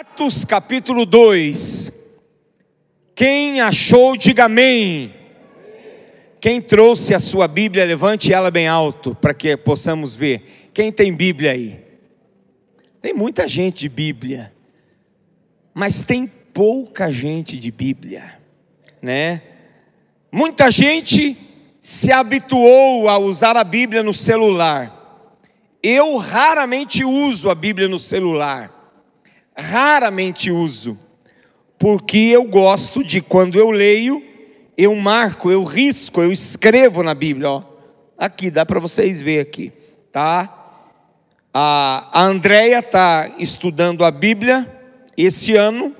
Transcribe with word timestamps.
Atos 0.00 0.46
capítulo 0.46 1.04
2. 1.04 1.92
Quem 3.14 3.60
achou, 3.60 4.16
diga 4.16 4.46
amém. 4.46 5.14
Quem 6.40 6.58
trouxe 6.58 7.12
a 7.12 7.18
sua 7.18 7.46
Bíblia, 7.46 7.84
levante 7.84 8.32
ela 8.32 8.50
bem 8.50 8.66
alto 8.66 9.14
para 9.14 9.34
que 9.34 9.54
possamos 9.58 10.16
ver. 10.16 10.70
Quem 10.72 10.90
tem 10.90 11.14
Bíblia 11.14 11.50
aí? 11.52 11.84
Tem 13.02 13.12
muita 13.12 13.46
gente 13.46 13.80
de 13.80 13.88
Bíblia, 13.90 14.50
mas 15.74 16.00
tem 16.00 16.26
pouca 16.26 17.12
gente 17.12 17.58
de 17.58 17.70
Bíblia, 17.70 18.40
né? 19.02 19.42
Muita 20.32 20.70
gente 20.70 21.36
se 21.78 22.10
habituou 22.10 23.06
a 23.06 23.18
usar 23.18 23.54
a 23.54 23.64
Bíblia 23.64 24.02
no 24.02 24.14
celular. 24.14 25.28
Eu 25.82 26.16
raramente 26.16 27.04
uso 27.04 27.50
a 27.50 27.54
Bíblia 27.54 27.86
no 27.86 28.00
celular 28.00 28.79
raramente 29.60 30.50
uso, 30.50 30.98
porque 31.78 32.18
eu 32.18 32.44
gosto 32.44 33.04
de 33.04 33.20
quando 33.20 33.58
eu 33.58 33.70
leio, 33.70 34.22
eu 34.76 34.94
marco, 34.96 35.50
eu 35.50 35.62
risco, 35.62 36.22
eu 36.22 36.32
escrevo 36.32 37.02
na 37.02 37.14
Bíblia, 37.14 37.50
ó. 37.50 37.62
Aqui 38.16 38.50
dá 38.50 38.66
para 38.66 38.80
vocês 38.80 39.22
ver 39.22 39.40
aqui, 39.40 39.72
tá? 40.12 40.56
A, 41.52 42.22
Andrea 42.22 42.78
está 42.80 43.34
estudando 43.38 44.04
a 44.04 44.10
Bíblia 44.10 44.66
esse 45.16 45.56
ano 45.56 45.94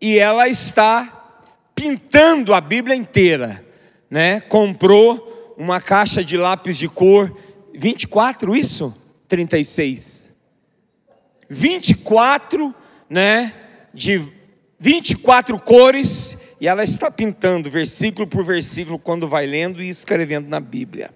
e 0.00 0.18
ela 0.18 0.48
está 0.48 1.38
pintando 1.74 2.52
a 2.52 2.60
Bíblia 2.60 2.96
inteira, 2.96 3.64
né? 4.10 4.40
Comprou 4.40 5.54
uma 5.56 5.80
caixa 5.80 6.22
de 6.24 6.36
lápis 6.36 6.76
de 6.76 6.88
cor 6.88 7.34
24, 7.74 8.54
isso? 8.56 8.94
36. 9.28 10.29
24, 11.50 12.72
né, 13.08 13.52
de 13.92 14.22
24 14.78 15.58
cores, 15.60 16.38
e 16.60 16.68
ela 16.68 16.84
está 16.84 17.10
pintando 17.10 17.68
versículo 17.68 18.26
por 18.26 18.44
versículo 18.44 18.98
quando 18.98 19.28
vai 19.28 19.46
lendo 19.46 19.82
e 19.82 19.88
escrevendo 19.88 20.48
na 20.48 20.60
Bíblia. 20.60 21.10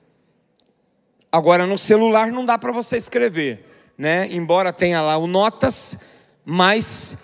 Agora 1.31 1.67
no 1.67 1.79
celular 1.79 2.33
não 2.33 2.45
dá 2.45 2.59
para 2.59 2.73
você 2.73 2.97
escrever, 2.97 3.65
né? 3.97 4.29
Embora 4.31 4.73
tenha 4.73 5.01
lá 5.01 5.17
o 5.17 5.27
notas, 5.27 5.97
mas 6.45 7.17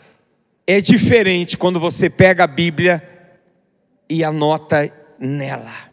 é 0.66 0.80
diferente 0.80 1.56
quando 1.56 1.80
você 1.80 2.08
pega 2.08 2.44
a 2.44 2.46
Bíblia 2.46 3.02
e 4.08 4.22
anota 4.22 4.92
nela. 5.18 5.90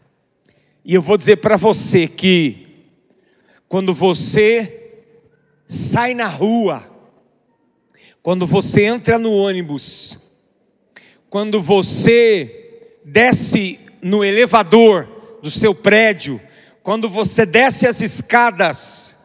E 0.84 0.94
eu 0.94 1.02
vou 1.02 1.16
dizer 1.16 1.36
para 1.36 1.56
você 1.56 2.06
que 2.06 2.86
quando 3.68 3.92
você 3.92 5.02
sai 5.66 6.14
na 6.14 6.26
rua, 6.26 6.97
quando 8.28 8.46
você 8.46 8.84
entra 8.84 9.18
no 9.18 9.32
ônibus, 9.32 10.20
quando 11.30 11.62
você 11.62 12.98
desce 13.02 13.80
no 14.02 14.22
elevador 14.22 15.38
do 15.42 15.50
seu 15.50 15.74
prédio, 15.74 16.38
quando 16.82 17.08
você 17.08 17.46
desce 17.46 17.86
as 17.86 18.02
escadas 18.02 19.16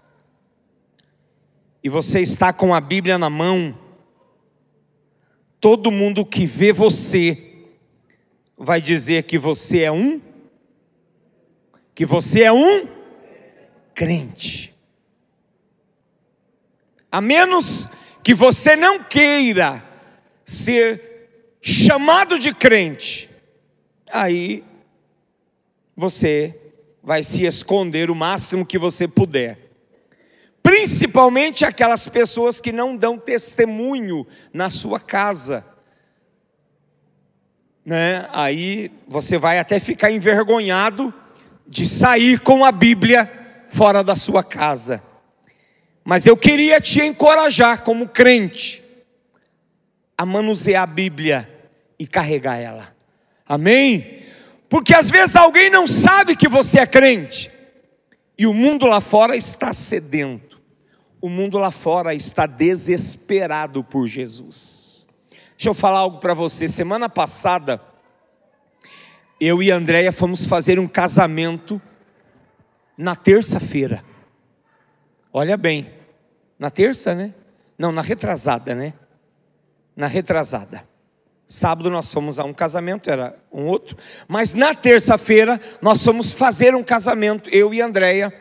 e 1.83 1.89
você 1.89 2.21
está 2.21 2.53
com 2.53 2.73
a 2.73 2.79
Bíblia 2.79 3.17
na 3.17 3.29
mão, 3.29 3.77
todo 5.59 5.91
mundo 5.91 6.25
que 6.25 6.45
vê 6.45 6.71
você 6.71 7.65
vai 8.57 8.79
dizer 8.79 9.23
que 9.23 9.37
você 9.37 9.81
é 9.81 9.91
um 9.91 10.21
que 11.93 12.05
você 12.05 12.43
é 12.43 12.53
um 12.53 12.87
crente. 13.93 14.73
A 17.11 17.19
menos 17.19 17.89
que 18.23 18.33
você 18.33 18.75
não 18.75 19.03
queira 19.03 19.83
ser 20.45 21.57
chamado 21.61 22.39
de 22.39 22.53
crente, 22.53 23.29
aí 24.09 24.63
você 25.95 26.57
vai 27.03 27.23
se 27.23 27.45
esconder 27.45 28.09
o 28.09 28.15
máximo 28.15 28.65
que 28.65 28.77
você 28.77 29.07
puder. 29.07 29.59
Principalmente 30.61 31.65
aquelas 31.65 32.07
pessoas 32.07 32.61
que 32.61 32.71
não 32.71 32.95
dão 32.95 33.17
testemunho 33.17 34.25
na 34.53 34.69
sua 34.69 34.99
casa. 34.99 35.65
Né? 37.85 38.27
Aí 38.31 38.89
você 39.05 39.37
vai 39.37 39.59
até 39.59 39.79
ficar 39.79 40.09
envergonhado 40.09 41.13
de 41.67 41.85
sair 41.85 42.39
com 42.39 42.63
a 42.63 42.71
Bíblia 42.71 43.29
fora 43.69 44.01
da 44.01 44.15
sua 44.15 44.43
casa. 44.43 45.03
Mas 46.03 46.25
eu 46.25 46.35
queria 46.35 46.81
te 46.81 47.01
encorajar, 47.01 47.83
como 47.83 48.07
crente, 48.07 48.83
a 50.17 50.25
manusear 50.25 50.83
a 50.83 50.87
Bíblia 50.87 51.49
e 51.97 52.05
carregar 52.05 52.57
ela. 52.57 52.93
Amém? 53.45 54.23
Porque 54.69 54.93
às 54.93 55.09
vezes 55.09 55.35
alguém 55.35 55.69
não 55.69 55.87
sabe 55.87 56.35
que 56.35 56.49
você 56.49 56.79
é 56.79 56.85
crente, 56.85 57.51
e 58.37 58.47
o 58.47 58.53
mundo 58.53 58.85
lá 58.85 58.99
fora 58.99 59.35
está 59.35 59.71
sedento, 59.71 60.59
o 61.21 61.29
mundo 61.29 61.57
lá 61.57 61.71
fora 61.71 62.13
está 62.13 62.45
desesperado 62.45 63.83
por 63.83 64.07
Jesus. 64.07 65.07
Deixa 65.55 65.69
eu 65.69 65.73
falar 65.73 65.99
algo 65.99 66.17
para 66.17 66.33
você. 66.33 66.67
Semana 66.67 67.07
passada, 67.07 67.81
eu 69.39 69.63
e 69.63 69.71
a 69.71 69.75
Andréia 69.75 70.11
fomos 70.11 70.45
fazer 70.45 70.79
um 70.79 70.87
casamento 70.87 71.81
na 72.97 73.15
terça-feira. 73.15 74.03
Olha 75.35 75.57
bem, 75.57 75.89
na 76.59 76.69
terça, 76.69 77.15
né? 77.15 77.33
Não, 77.75 77.91
na 77.91 78.03
retrasada, 78.03 78.75
né? 78.75 78.93
Na 79.95 80.05
retrasada. 80.05 80.87
Sábado 81.47 81.89
nós 81.89 82.13
fomos 82.13 82.37
a 82.37 82.43
um 82.43 82.53
casamento, 82.53 83.09
era 83.09 83.35
um 83.51 83.63
outro. 83.63 83.97
Mas 84.27 84.53
na 84.53 84.75
terça-feira 84.75 85.59
nós 85.81 86.03
fomos 86.03 86.31
fazer 86.31 86.75
um 86.75 86.83
casamento, 86.83 87.49
eu 87.49 87.73
e 87.73 87.81
Andréia, 87.81 88.31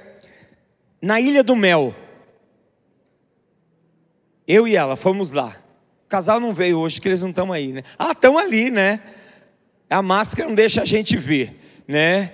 na 1.01 1.19
Ilha 1.19 1.43
do 1.43 1.57
Mel. 1.57 1.95
Eu 4.47 4.69
e 4.69 4.77
ela 4.77 4.95
fomos 4.95 5.33
lá. 5.33 5.57
O 6.05 6.09
casal 6.09 6.39
não 6.39 6.53
veio 6.53 6.79
hoje, 6.79 7.01
que 7.01 7.09
eles 7.09 7.23
não 7.23 7.31
estão 7.31 7.51
aí, 7.51 7.73
né? 7.73 7.85
Ah, 7.99 8.13
estão 8.13 8.37
ali, 8.37 8.71
né? 8.71 9.01
A 9.89 10.03
máscara 10.03 10.47
não 10.47 10.55
deixa 10.55 10.83
a 10.83 10.85
gente 10.85 11.17
ver, 11.17 11.59
né? 11.89 12.33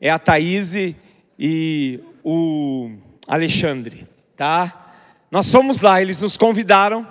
É 0.00 0.10
a 0.10 0.18
Thaís 0.18 0.74
e 0.76 2.00
o 2.22 3.04
Alexandre, 3.26 4.06
tá? 4.36 4.92
Nós 5.30 5.50
fomos 5.50 5.80
lá, 5.80 6.00
eles 6.00 6.20
nos 6.20 6.36
convidaram 6.36 7.06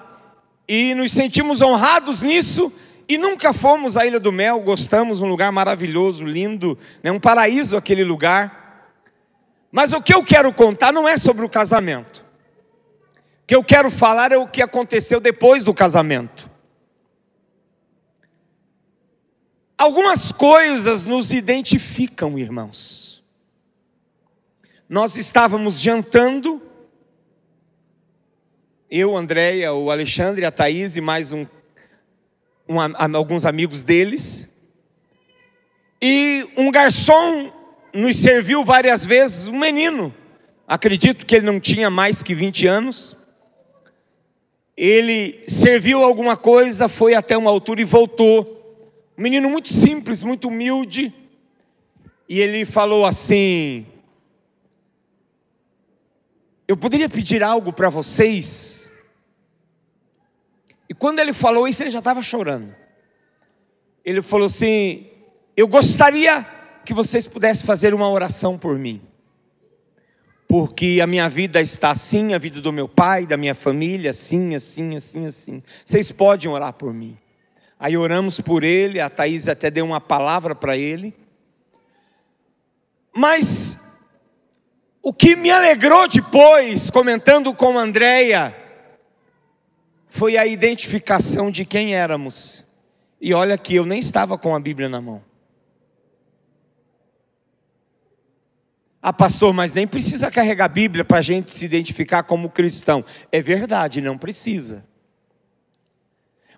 e 0.68 0.96
nos 0.96 1.12
sentimos 1.12 1.62
honrados 1.62 2.22
nisso 2.22 2.72
e 3.08 3.18
nunca 3.18 3.54
fomos 3.54 3.98
à 3.98 4.06
Ilha 4.06 4.20
do 4.20 4.32
Mel, 4.32 4.60
gostamos, 4.62 5.20
um 5.20 5.28
lugar 5.28 5.52
maravilhoso, 5.52 6.24
lindo, 6.24 6.78
né? 7.04 7.12
um 7.12 7.20
paraíso 7.20 7.76
aquele 7.76 8.04
lugar. 8.04 8.94
Mas 9.72 9.92
o 9.92 10.02
que 10.02 10.14
eu 10.14 10.24
quero 10.24 10.52
contar 10.54 10.94
não 10.94 11.08
é 11.08 11.18
sobre 11.18 11.46
o 11.46 11.50
casamento. 11.50 12.26
O 13.44 13.48
que 13.48 13.56
eu 13.56 13.64
quero 13.64 13.92
falar 13.92 14.32
é 14.32 14.38
o 14.38 14.48
que 14.48 14.62
aconteceu 14.62 15.20
depois 15.20 15.64
do 15.66 15.74
casamento. 15.74 16.50
Algumas 19.78 20.32
coisas 20.32 21.06
nos 21.06 21.34
identificam, 21.34 22.40
irmãos 22.40 23.15
nós 24.88 25.18
estávamos 25.18 25.80
jantando, 25.80 26.62
eu, 28.90 29.18
Andréia, 29.18 29.74
o 29.74 29.90
Alexandre, 29.90 30.46
a 30.46 30.52
Thaís 30.52 30.96
e 30.96 31.02
mais 31.02 31.34
um, 31.34 31.46
um, 32.70 32.80
alguns 33.16 33.46
amigos 33.46 33.84
deles. 33.84 34.48
E 36.00 36.48
um 36.56 36.70
garçom 36.70 37.52
nos 37.92 38.18
serviu 38.18 38.64
várias 38.64 39.04
vezes, 39.04 39.48
um 39.48 39.58
menino, 39.58 40.14
acredito 40.68 41.26
que 41.26 41.36
ele 41.36 41.48
não 41.48 41.60
tinha 41.60 41.90
mais 41.90 42.22
que 42.22 42.36
20 42.36 42.68
anos. 42.68 43.18
Ele 44.78 45.44
serviu 45.48 46.04
alguma 46.04 46.38
coisa, 46.38 46.88
foi 46.88 47.16
até 47.16 47.36
uma 47.36 47.50
altura 47.50 47.82
e 47.82 47.86
voltou. 47.86 48.54
Um 49.18 49.24
menino 49.24 49.50
muito 49.50 49.74
simples, 49.74 50.22
muito 50.22 50.50
humilde. 50.50 51.12
E 52.30 52.40
ele 52.40 52.66
falou 52.66 53.06
assim: 53.06 53.86
eu 56.68 56.76
poderia 56.76 57.08
pedir 57.08 57.44
algo 57.44 57.72
para 57.72 57.90
vocês? 57.90 58.92
E 60.90 60.94
quando 60.94 61.20
ele 61.20 61.34
falou 61.34 61.68
isso, 61.68 61.84
ele 61.84 61.92
já 61.92 62.00
estava 62.00 62.22
chorando. 62.22 62.76
Ele 64.04 64.22
falou 64.22 64.46
assim: 64.46 65.08
Eu 65.56 65.68
gostaria 65.68 66.46
que 66.84 66.94
vocês 66.94 67.28
pudessem 67.28 67.66
fazer 67.66 67.94
uma 67.94 68.10
oração 68.10 68.58
por 68.58 68.78
mim, 68.78 69.02
porque 70.48 71.00
a 71.02 71.08
minha 71.08 71.28
vida 71.28 71.62
está 71.62 71.92
assim, 71.92 72.34
a 72.34 72.38
vida 72.38 72.62
do 72.62 72.72
meu 72.72 72.88
pai, 72.88 73.26
da 73.26 73.38
minha 73.38 73.56
família, 73.56 74.12
assim, 74.12 74.56
assim, 74.56 74.96
assim, 74.96 75.26
assim. 75.26 75.64
Vocês 75.84 76.12
podem 76.12 76.50
orar 76.50 76.74
por 76.74 76.94
mim. 76.94 77.18
Aí 77.80 77.98
oramos 77.98 78.40
por 78.40 78.64
ele, 78.64 79.00
a 79.00 79.10
Thaís 79.10 79.48
até 79.48 79.70
deu 79.70 79.86
uma 79.86 80.00
palavra 80.00 80.56
para 80.56 80.78
ele. 80.78 81.14
Mas 83.14 83.80
o 85.06 85.14
que 85.14 85.36
me 85.36 85.52
alegrou 85.52 86.08
depois, 86.08 86.90
comentando 86.90 87.54
com 87.54 87.78
Andréia, 87.78 88.56
foi 90.08 90.36
a 90.36 90.48
identificação 90.48 91.52
de 91.52 91.64
quem 91.64 91.96
éramos. 91.96 92.66
E 93.22 93.32
olha 93.32 93.56
que 93.56 93.76
eu 93.76 93.86
nem 93.86 94.00
estava 94.00 94.36
com 94.36 94.56
a 94.56 94.60
Bíblia 94.60 94.90
na 94.90 95.00
mão. 95.00 95.24
Ah, 99.00 99.14
pastor, 99.14 99.54
mas 99.54 99.74
nem 99.74 99.86
precisa 99.86 100.32
carregar 100.32 100.66
a 100.66 100.70
Bíblia 100.70 101.06
para 101.06 101.20
a 101.20 101.22
gente 101.22 101.54
se 101.54 101.64
identificar 101.64 102.24
como 102.24 102.50
cristão. 102.50 103.06
É 103.32 103.44
verdade, 103.44 104.02
não 104.02 104.18
precisa. 104.18 104.84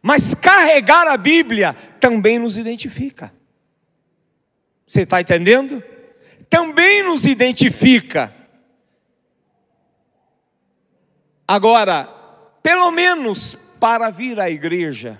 Mas 0.02 0.34
carregar 0.34 1.06
a 1.06 1.18
Bíblia 1.18 1.74
também 2.00 2.40
nos 2.40 2.56
identifica. 2.56 3.30
Você 4.88 5.02
está 5.02 5.20
entendendo? 5.20 5.84
Também 6.50 7.04
nos 7.04 7.26
identifica. 7.26 8.37
Agora, 11.48 12.04
pelo 12.62 12.92
menos 12.92 13.56
para 13.80 14.10
vir 14.10 14.38
à 14.40 14.50
igreja, 14.50 15.18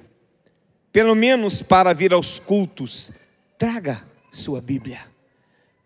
pelo 0.92 1.16
menos 1.16 1.62
para 1.62 1.94
vir 1.94 2.14
aos 2.14 2.38
cultos, 2.38 3.14
traga 3.58 4.04
sua 4.30 4.60
Bíblia. 4.60 5.02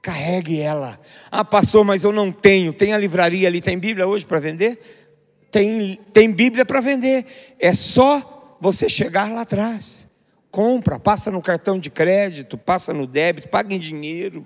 Carregue 0.01 0.59
ela. 0.59 0.99
Ah, 1.29 1.45
pastor, 1.45 1.85
mas 1.85 2.03
eu 2.03 2.11
não 2.11 2.31
tenho. 2.31 2.73
Tem 2.73 2.91
a 2.91 2.97
livraria 2.97 3.47
ali, 3.47 3.61
tem 3.61 3.77
Bíblia 3.77 4.07
hoje 4.07 4.25
para 4.25 4.39
vender? 4.39 4.79
Tem, 5.51 5.99
tem 6.11 6.31
Bíblia 6.31 6.65
para 6.65 6.81
vender. 6.81 7.55
É 7.59 7.71
só 7.73 8.57
você 8.59 8.89
chegar 8.89 9.31
lá 9.31 9.41
atrás. 9.41 10.07
Compra, 10.49 10.99
passa 10.99 11.29
no 11.29 11.41
cartão 11.41 11.79
de 11.79 11.91
crédito, 11.91 12.57
passa 12.57 12.91
no 12.93 13.05
débito, 13.05 13.47
paga 13.47 13.75
em 13.75 13.79
dinheiro. 13.79 14.45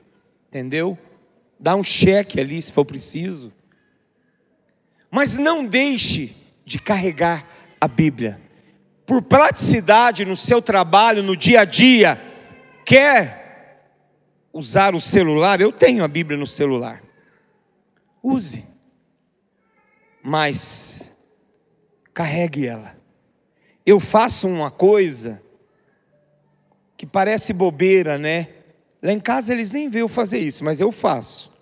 Entendeu? 0.49 0.97
Dá 1.57 1.73
um 1.73 1.83
cheque 1.83 2.39
ali 2.39 2.61
se 2.61 2.73
for 2.73 2.83
preciso. 2.83 3.53
Mas 5.15 5.37
não 5.37 5.65
deixe 5.65 6.35
de 6.65 6.77
carregar 6.77 7.47
a 7.79 7.87
Bíblia. 7.87 8.37
Por 9.05 9.21
praticidade 9.21 10.25
no 10.25 10.35
seu 10.35 10.61
trabalho, 10.61 11.23
no 11.23 11.37
dia 11.37 11.61
a 11.61 11.63
dia, 11.63 12.21
quer 12.83 13.87
usar 14.51 14.93
o 14.93 14.99
celular? 14.99 15.61
Eu 15.61 15.71
tenho 15.71 16.03
a 16.03 16.07
Bíblia 16.09 16.37
no 16.37 16.45
celular. 16.45 17.01
Use. 18.21 18.65
Mas 20.21 21.15
carregue 22.13 22.67
ela. 22.67 22.97
Eu 23.85 24.01
faço 24.01 24.49
uma 24.49 24.69
coisa 24.69 25.41
que 26.97 27.05
parece 27.05 27.53
bobeira, 27.53 28.17
né? 28.17 28.49
Lá 29.01 29.13
em 29.13 29.19
casa 29.21 29.53
eles 29.53 29.71
nem 29.71 29.89
veem 29.89 30.01
eu 30.01 30.09
fazer 30.09 30.39
isso, 30.39 30.61
mas 30.61 30.81
eu 30.81 30.91
faço. 30.91 31.55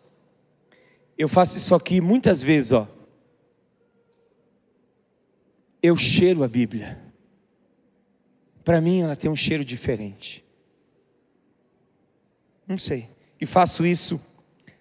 Eu 1.15 1.29
faço 1.29 1.55
isso 1.55 1.75
aqui 1.75 2.01
muitas 2.01 2.41
vezes, 2.41 2.71
ó 2.71 2.87
eu 5.83 5.97
cheiro 5.97 6.45
a 6.45 6.47
Bíblia. 6.47 6.97
Para 8.63 8.79
mim 8.79 9.01
ela 9.01 9.17
tem 9.17 9.29
um 9.29 9.35
cheiro 9.35 9.65
diferente. 9.65 10.43
Não 12.65 12.77
sei. 12.77 13.09
E 13.39 13.45
faço 13.45 13.85
isso 13.85 14.21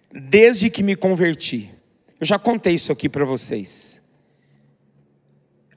desde 0.09 0.69
que 0.69 0.81
me 0.81 0.95
converti. 0.95 1.69
Eu 2.17 2.25
já 2.25 2.39
contei 2.39 2.75
isso 2.75 2.89
aqui 2.89 3.09
para 3.09 3.25
vocês. 3.25 4.01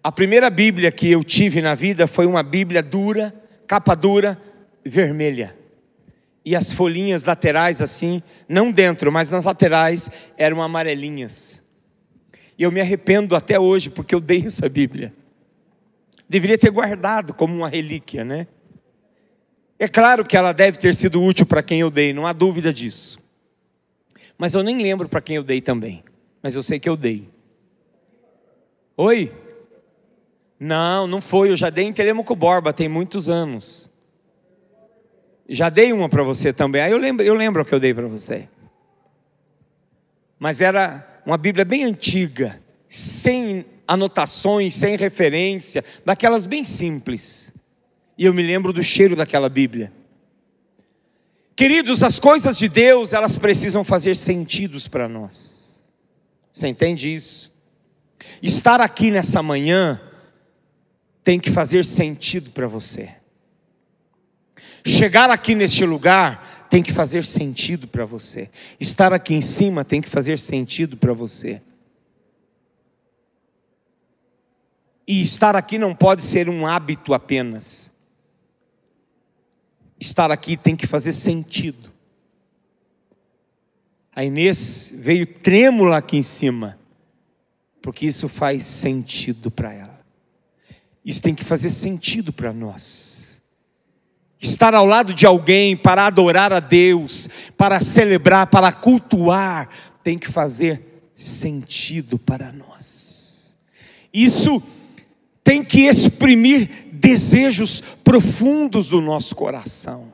A 0.00 0.12
primeira 0.12 0.48
Bíblia 0.48 0.92
que 0.92 1.10
eu 1.10 1.24
tive 1.24 1.60
na 1.60 1.74
vida 1.74 2.06
foi 2.06 2.26
uma 2.26 2.44
Bíblia 2.44 2.80
dura, 2.80 3.34
capa 3.66 3.96
dura, 3.96 4.40
vermelha. 4.84 5.56
E 6.44 6.54
as 6.54 6.70
folhinhas 6.70 7.24
laterais, 7.24 7.82
assim, 7.82 8.22
não 8.48 8.70
dentro, 8.70 9.10
mas 9.10 9.32
nas 9.32 9.46
laterais, 9.46 10.08
eram 10.38 10.62
amarelinhas. 10.62 11.65
E 12.58 12.62
eu 12.62 12.72
me 12.72 12.80
arrependo 12.80 13.36
até 13.36 13.58
hoje 13.58 13.90
porque 13.90 14.14
eu 14.14 14.20
dei 14.20 14.46
essa 14.46 14.68
Bíblia. 14.68 15.12
Deveria 16.28 16.58
ter 16.58 16.70
guardado 16.70 17.34
como 17.34 17.54
uma 17.54 17.68
relíquia, 17.68 18.24
né? 18.24 18.46
É 19.78 19.86
claro 19.86 20.24
que 20.24 20.36
ela 20.36 20.52
deve 20.52 20.78
ter 20.78 20.94
sido 20.94 21.22
útil 21.22 21.44
para 21.44 21.62
quem 21.62 21.80
eu 21.80 21.90
dei, 21.90 22.12
não 22.12 22.26
há 22.26 22.32
dúvida 22.32 22.72
disso. 22.72 23.18
Mas 24.38 24.54
eu 24.54 24.62
nem 24.62 24.82
lembro 24.82 25.08
para 25.08 25.20
quem 25.20 25.36
eu 25.36 25.44
dei 25.44 25.60
também. 25.60 26.02
Mas 26.42 26.54
eu 26.54 26.62
sei 26.62 26.78
que 26.78 26.88
eu 26.88 26.96
dei. 26.96 27.28
Oi? 28.96 29.32
Não, 30.58 31.06
não 31.06 31.20
foi. 31.20 31.50
Eu 31.50 31.56
já 31.56 31.70
dei 31.70 31.84
em 31.84 31.92
Telemaco 31.92 32.34
Borba, 32.34 32.72
tem 32.72 32.88
muitos 32.88 33.28
anos. 33.28 33.90
Já 35.48 35.68
dei 35.68 35.92
uma 35.92 36.08
para 36.08 36.22
você 36.22 36.52
também. 36.52 36.82
Aí 36.82 36.92
eu 36.92 36.98
lembro, 36.98 37.24
eu 37.24 37.34
lembro 37.34 37.62
o 37.62 37.64
que 37.64 37.74
eu 37.74 37.80
dei 37.80 37.92
para 37.92 38.06
você. 38.06 38.48
Mas 40.38 40.60
era 40.60 41.15
uma 41.26 41.36
Bíblia 41.36 41.64
bem 41.64 41.82
antiga, 41.82 42.62
sem 42.88 43.66
anotações, 43.86 44.74
sem 44.74 44.96
referência, 44.96 45.84
daquelas 46.04 46.46
bem 46.46 46.62
simples. 46.62 47.52
E 48.16 48.24
eu 48.24 48.32
me 48.32 48.42
lembro 48.42 48.72
do 48.72 48.82
cheiro 48.82 49.16
daquela 49.16 49.48
Bíblia. 49.48 49.92
Queridos, 51.56 52.04
as 52.04 52.20
coisas 52.20 52.56
de 52.56 52.68
Deus, 52.68 53.12
elas 53.12 53.36
precisam 53.36 53.82
fazer 53.82 54.14
sentidos 54.14 54.86
para 54.86 55.08
nós. 55.08 55.82
Você 56.52 56.68
entende 56.68 57.12
isso? 57.12 57.52
Estar 58.40 58.80
aqui 58.80 59.10
nessa 59.10 59.42
manhã 59.42 60.00
tem 61.24 61.40
que 61.40 61.50
fazer 61.50 61.84
sentido 61.84 62.50
para 62.50 62.68
você. 62.68 63.10
Chegar 64.86 65.28
aqui 65.28 65.56
neste 65.56 65.84
lugar 65.84 66.55
tem 66.68 66.82
que 66.82 66.92
fazer 66.92 67.24
sentido 67.24 67.86
para 67.86 68.04
você. 68.04 68.50
Estar 68.78 69.12
aqui 69.12 69.34
em 69.34 69.40
cima 69.40 69.84
tem 69.84 70.00
que 70.00 70.08
fazer 70.08 70.38
sentido 70.38 70.96
para 70.96 71.12
você. 71.12 71.62
E 75.06 75.22
estar 75.22 75.54
aqui 75.54 75.78
não 75.78 75.94
pode 75.94 76.22
ser 76.22 76.48
um 76.48 76.66
hábito 76.66 77.14
apenas. 77.14 77.90
Estar 79.98 80.30
aqui 80.30 80.56
tem 80.56 80.74
que 80.74 80.86
fazer 80.86 81.12
sentido. 81.12 81.92
A 84.14 84.24
Inês 84.24 84.92
veio 84.94 85.26
trêmula 85.26 85.98
aqui 85.98 86.16
em 86.16 86.22
cima, 86.22 86.78
porque 87.82 88.06
isso 88.06 88.28
faz 88.28 88.64
sentido 88.64 89.50
para 89.50 89.72
ela. 89.72 90.00
Isso 91.04 91.22
tem 91.22 91.34
que 91.34 91.44
fazer 91.44 91.70
sentido 91.70 92.32
para 92.32 92.52
nós. 92.52 93.15
Estar 94.40 94.74
ao 94.74 94.84
lado 94.84 95.14
de 95.14 95.26
alguém 95.26 95.76
para 95.76 96.06
adorar 96.06 96.52
a 96.52 96.60
Deus, 96.60 97.28
para 97.56 97.80
celebrar, 97.80 98.46
para 98.48 98.70
cultuar, 98.72 99.68
tem 100.02 100.18
que 100.18 100.28
fazer 100.28 101.10
sentido 101.14 102.18
para 102.18 102.52
nós. 102.52 103.56
Isso 104.12 104.62
tem 105.42 105.64
que 105.64 105.82
exprimir 105.82 106.88
desejos 106.92 107.80
profundos 108.02 108.88
do 108.88 109.00
nosso 109.00 109.34
coração. 109.34 110.12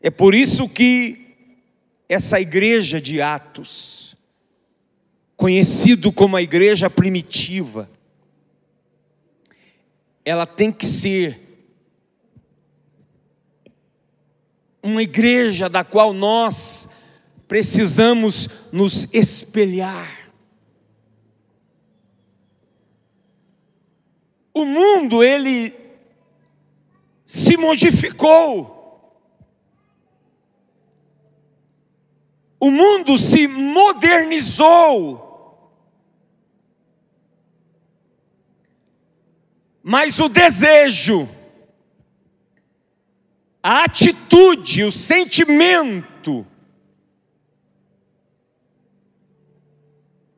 É 0.00 0.10
por 0.10 0.34
isso 0.34 0.68
que 0.68 1.34
essa 2.08 2.40
igreja 2.40 3.00
de 3.00 3.20
Atos, 3.20 4.16
conhecido 5.36 6.12
como 6.12 6.36
a 6.36 6.42
igreja 6.42 6.88
primitiva, 6.88 7.90
ela 10.26 10.46
tem 10.46 10.70
que 10.70 10.84
ser 10.84 11.40
uma 14.82 15.02
igreja 15.02 15.70
da 15.70 15.82
qual 15.82 16.12
nós 16.12 16.90
precisamos 17.48 18.46
nos 18.70 19.08
espelhar. 19.14 20.26
o 24.56 24.64
mundo 24.64 25.22
ele 25.22 25.76
se 27.26 27.58
modificou. 27.58 28.74
O 32.58 32.70
mundo 32.70 33.18
se 33.18 33.46
modernizou. 33.46 35.25
Mas 39.88 40.18
o 40.18 40.28
desejo, 40.28 41.28
a 43.62 43.84
atitude, 43.84 44.82
o 44.82 44.90
sentimento, 44.90 46.44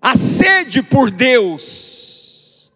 a 0.03 0.15
sede 0.15 0.83
por 0.83 1.11
Deus, 1.11 2.71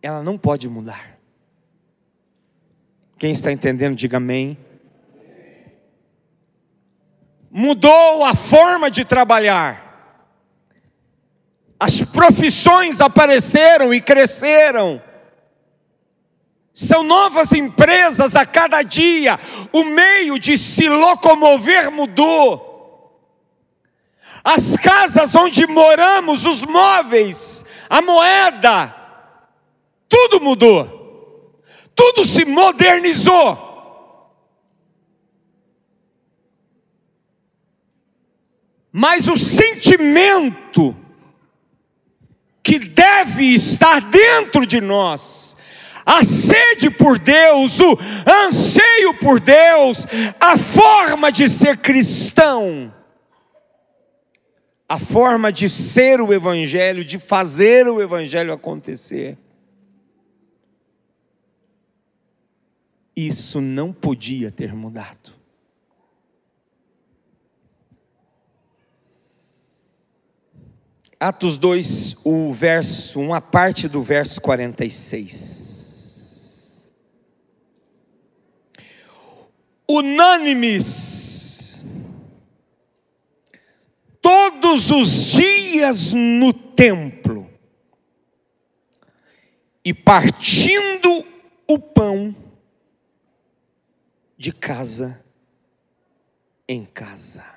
ela 0.00 0.22
não 0.22 0.38
pode 0.38 0.66
mudar. 0.66 1.18
Quem 3.18 3.32
está 3.32 3.52
entendendo, 3.52 3.96
diga 3.96 4.16
amém. 4.16 4.56
Mudou 7.50 8.24
a 8.24 8.34
forma 8.34 8.90
de 8.90 9.04
trabalhar. 9.04 9.83
As 11.84 12.00
profissões 12.00 13.02
apareceram 13.02 13.92
e 13.92 14.00
cresceram. 14.00 15.02
São 16.72 17.02
novas 17.02 17.52
empresas 17.52 18.34
a 18.34 18.46
cada 18.46 18.80
dia. 18.80 19.38
O 19.70 19.84
meio 19.84 20.38
de 20.38 20.56
se 20.56 20.88
locomover 20.88 21.90
mudou. 21.90 22.72
as 24.42 24.78
casas 24.78 25.34
onde 25.34 25.66
moramos, 25.66 26.46
os 26.46 26.64
móveis, 26.64 27.66
a 27.88 28.00
moeda, 28.00 28.94
tudo 30.08 30.40
mudou, 30.40 31.62
tudo 31.94 32.24
se 32.24 32.46
modernizou. 32.46 33.58
Mas 38.90 39.28
o 39.28 39.36
sentimento 39.36 41.03
que 42.64 42.78
deve 42.78 43.44
estar 43.54 44.00
dentro 44.00 44.64
de 44.64 44.80
nós, 44.80 45.54
a 46.06 46.24
sede 46.24 46.88
por 46.88 47.18
Deus, 47.18 47.78
o 47.78 47.98
anseio 48.46 49.12
por 49.20 49.38
Deus, 49.38 50.06
a 50.40 50.56
forma 50.56 51.30
de 51.30 51.46
ser 51.46 51.76
cristão, 51.76 52.92
a 54.88 54.98
forma 54.98 55.52
de 55.52 55.68
ser 55.68 56.22
o 56.22 56.32
Evangelho, 56.32 57.04
de 57.04 57.18
fazer 57.18 57.86
o 57.86 58.00
Evangelho 58.00 58.52
acontecer. 58.52 59.36
Isso 63.14 63.60
não 63.60 63.92
podia 63.92 64.50
ter 64.50 64.74
mudado. 64.74 65.33
Atos 71.18 71.56
2, 71.56 72.18
o 72.24 72.52
verso, 72.52 73.20
uma 73.20 73.40
parte 73.40 73.88
do 73.88 74.02
verso 74.02 74.40
46. 74.40 76.92
Unânimes, 79.88 81.84
todos 84.20 84.90
os 84.90 85.32
dias 85.32 86.12
no 86.12 86.52
templo, 86.52 87.48
e 89.84 89.94
partindo 89.94 91.24
o 91.66 91.78
pão 91.78 92.34
de 94.36 94.52
casa 94.52 95.24
em 96.66 96.84
casa. 96.84 97.53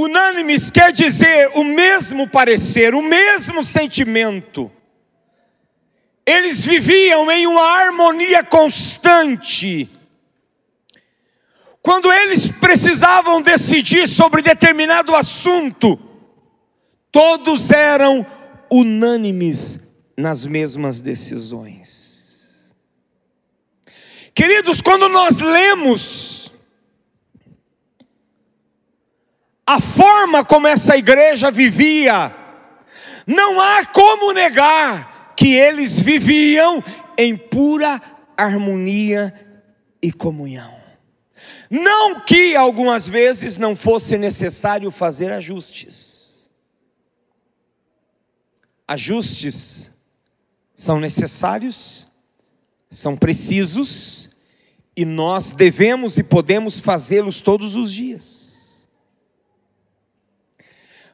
Unânimes 0.00 0.70
quer 0.70 0.92
dizer 0.92 1.50
o 1.56 1.64
mesmo 1.64 2.28
parecer, 2.28 2.94
o 2.94 3.02
mesmo 3.02 3.64
sentimento. 3.64 4.70
Eles 6.24 6.64
viviam 6.64 7.28
em 7.32 7.48
uma 7.48 7.60
harmonia 7.80 8.44
constante. 8.44 9.90
Quando 11.82 12.12
eles 12.12 12.48
precisavam 12.48 13.42
decidir 13.42 14.06
sobre 14.06 14.40
determinado 14.40 15.16
assunto, 15.16 15.98
todos 17.10 17.72
eram 17.72 18.24
unânimes 18.70 19.80
nas 20.16 20.46
mesmas 20.46 21.00
decisões. 21.00 22.72
Queridos, 24.32 24.80
quando 24.80 25.08
nós 25.08 25.40
lemos 25.40 26.37
a 29.68 29.82
forma 29.82 30.42
como 30.42 30.66
essa 30.66 30.96
igreja 30.96 31.50
vivia, 31.50 32.34
não 33.26 33.60
há 33.60 33.84
como 33.84 34.32
negar 34.32 35.34
que 35.36 35.52
eles 35.52 36.00
viviam 36.00 36.82
em 37.18 37.36
pura 37.36 38.00
harmonia 38.34 39.30
e 40.00 40.10
comunhão. 40.10 40.74
Não 41.68 42.18
que 42.20 42.56
algumas 42.56 43.06
vezes 43.06 43.58
não 43.58 43.76
fosse 43.76 44.16
necessário 44.16 44.90
fazer 44.90 45.30
ajustes. 45.32 46.50
Ajustes 48.86 49.90
são 50.74 50.98
necessários, 50.98 52.06
são 52.88 53.14
precisos, 53.14 54.30
e 54.96 55.04
nós 55.04 55.52
devemos 55.52 56.16
e 56.16 56.22
podemos 56.22 56.80
fazê-los 56.80 57.42
todos 57.42 57.76
os 57.76 57.92
dias. 57.92 58.47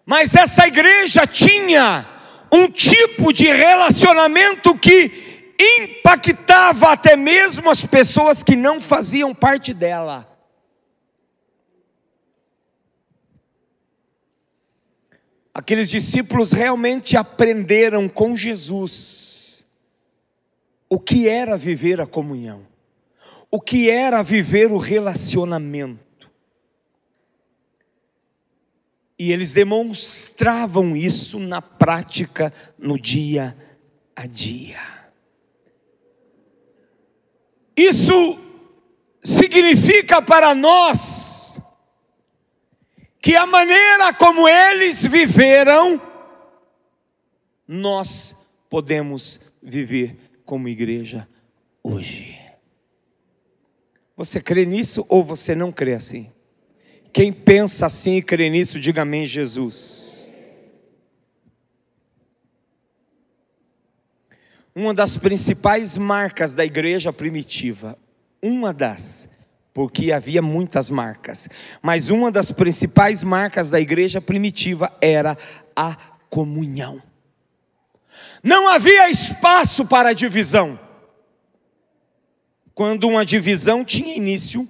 Mas 0.04 0.34
essa 0.34 0.66
igreja 0.66 1.26
tinha 1.26 2.06
um 2.52 2.68
tipo 2.68 3.32
de 3.32 3.46
relacionamento 3.46 4.76
que 4.76 5.54
impactava 5.58 6.92
até 6.92 7.16
mesmo 7.16 7.70
as 7.70 7.84
pessoas 7.84 8.42
que 8.42 8.54
não 8.54 8.80
faziam 8.80 9.34
parte 9.34 9.72
dela. 9.72 10.30
Aqueles 15.54 15.88
discípulos 15.88 16.52
realmente 16.52 17.16
aprenderam 17.16 18.08
com 18.08 18.36
Jesus 18.36 19.64
o 20.88 20.98
que 20.98 21.28
era 21.28 21.56
viver 21.56 22.00
a 22.00 22.06
comunhão, 22.06 22.66
o 23.50 23.60
que 23.60 23.88
era 23.88 24.22
viver 24.22 24.70
o 24.70 24.76
relacionamento. 24.76 26.03
E 29.18 29.30
eles 29.30 29.52
demonstravam 29.52 30.96
isso 30.96 31.38
na 31.38 31.62
prática, 31.62 32.52
no 32.78 32.98
dia 32.98 33.56
a 34.14 34.26
dia. 34.26 34.80
Isso 37.76 38.38
significa 39.22 40.20
para 40.20 40.54
nós 40.54 41.60
que 43.24 43.34
a 43.34 43.46
maneira 43.46 44.12
como 44.12 44.46
eles 44.46 45.06
viveram, 45.06 45.98
nós 47.66 48.36
podemos 48.68 49.40
viver 49.62 50.40
como 50.44 50.68
igreja 50.68 51.26
hoje. 51.82 52.38
Você 54.14 54.40
crê 54.42 54.66
nisso 54.66 55.06
ou 55.08 55.24
você 55.24 55.54
não 55.54 55.72
crê 55.72 55.94
assim? 55.94 56.33
Quem 57.14 57.32
pensa 57.32 57.86
assim 57.86 58.16
e 58.16 58.22
crê 58.22 58.50
nisso, 58.50 58.80
diga 58.80 59.02
amém, 59.02 59.24
Jesus. 59.24 60.34
Uma 64.74 64.92
das 64.92 65.16
principais 65.16 65.96
marcas 65.96 66.54
da 66.54 66.64
igreja 66.64 67.12
primitiva, 67.12 67.96
uma 68.42 68.74
das, 68.74 69.28
porque 69.72 70.10
havia 70.10 70.42
muitas 70.42 70.90
marcas, 70.90 71.48
mas 71.80 72.10
uma 72.10 72.32
das 72.32 72.50
principais 72.50 73.22
marcas 73.22 73.70
da 73.70 73.80
igreja 73.80 74.20
primitiva 74.20 74.92
era 75.00 75.38
a 75.76 75.94
comunhão. 76.28 77.00
Não 78.42 78.66
havia 78.66 79.08
espaço 79.08 79.86
para 79.86 80.12
divisão. 80.12 80.80
Quando 82.74 83.06
uma 83.06 83.24
divisão 83.24 83.84
tinha 83.84 84.16
início, 84.16 84.68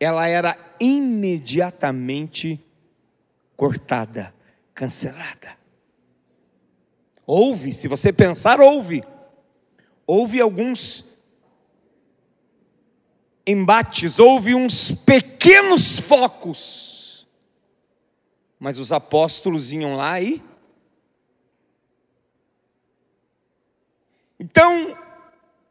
ela 0.00 0.26
era 0.26 0.58
imediatamente 0.80 2.60
cortada, 3.56 4.34
cancelada. 4.74 5.56
Houve, 7.24 7.72
se 7.72 7.86
você 7.86 8.12
pensar, 8.12 8.60
houve. 8.60 9.04
Houve 10.06 10.40
alguns 10.40 11.04
embates, 13.46 14.18
houve 14.18 14.54
uns 14.54 14.90
pequenos 14.90 16.00
focos. 16.00 17.26
Mas 18.58 18.78
os 18.78 18.92
apóstolos 18.92 19.72
iam 19.72 19.96
lá 19.96 20.20
e. 20.20 20.42
Então, 24.40 24.98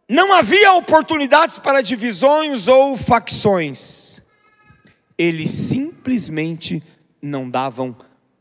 não 0.08 0.34
havia 0.34 0.72
oportunidades 0.74 1.60
para 1.60 1.82
divisões 1.82 2.70
ou 2.70 2.96
facções 2.96 4.21
eles 5.22 5.52
simplesmente 5.52 6.82
não 7.22 7.48
davam 7.48 7.96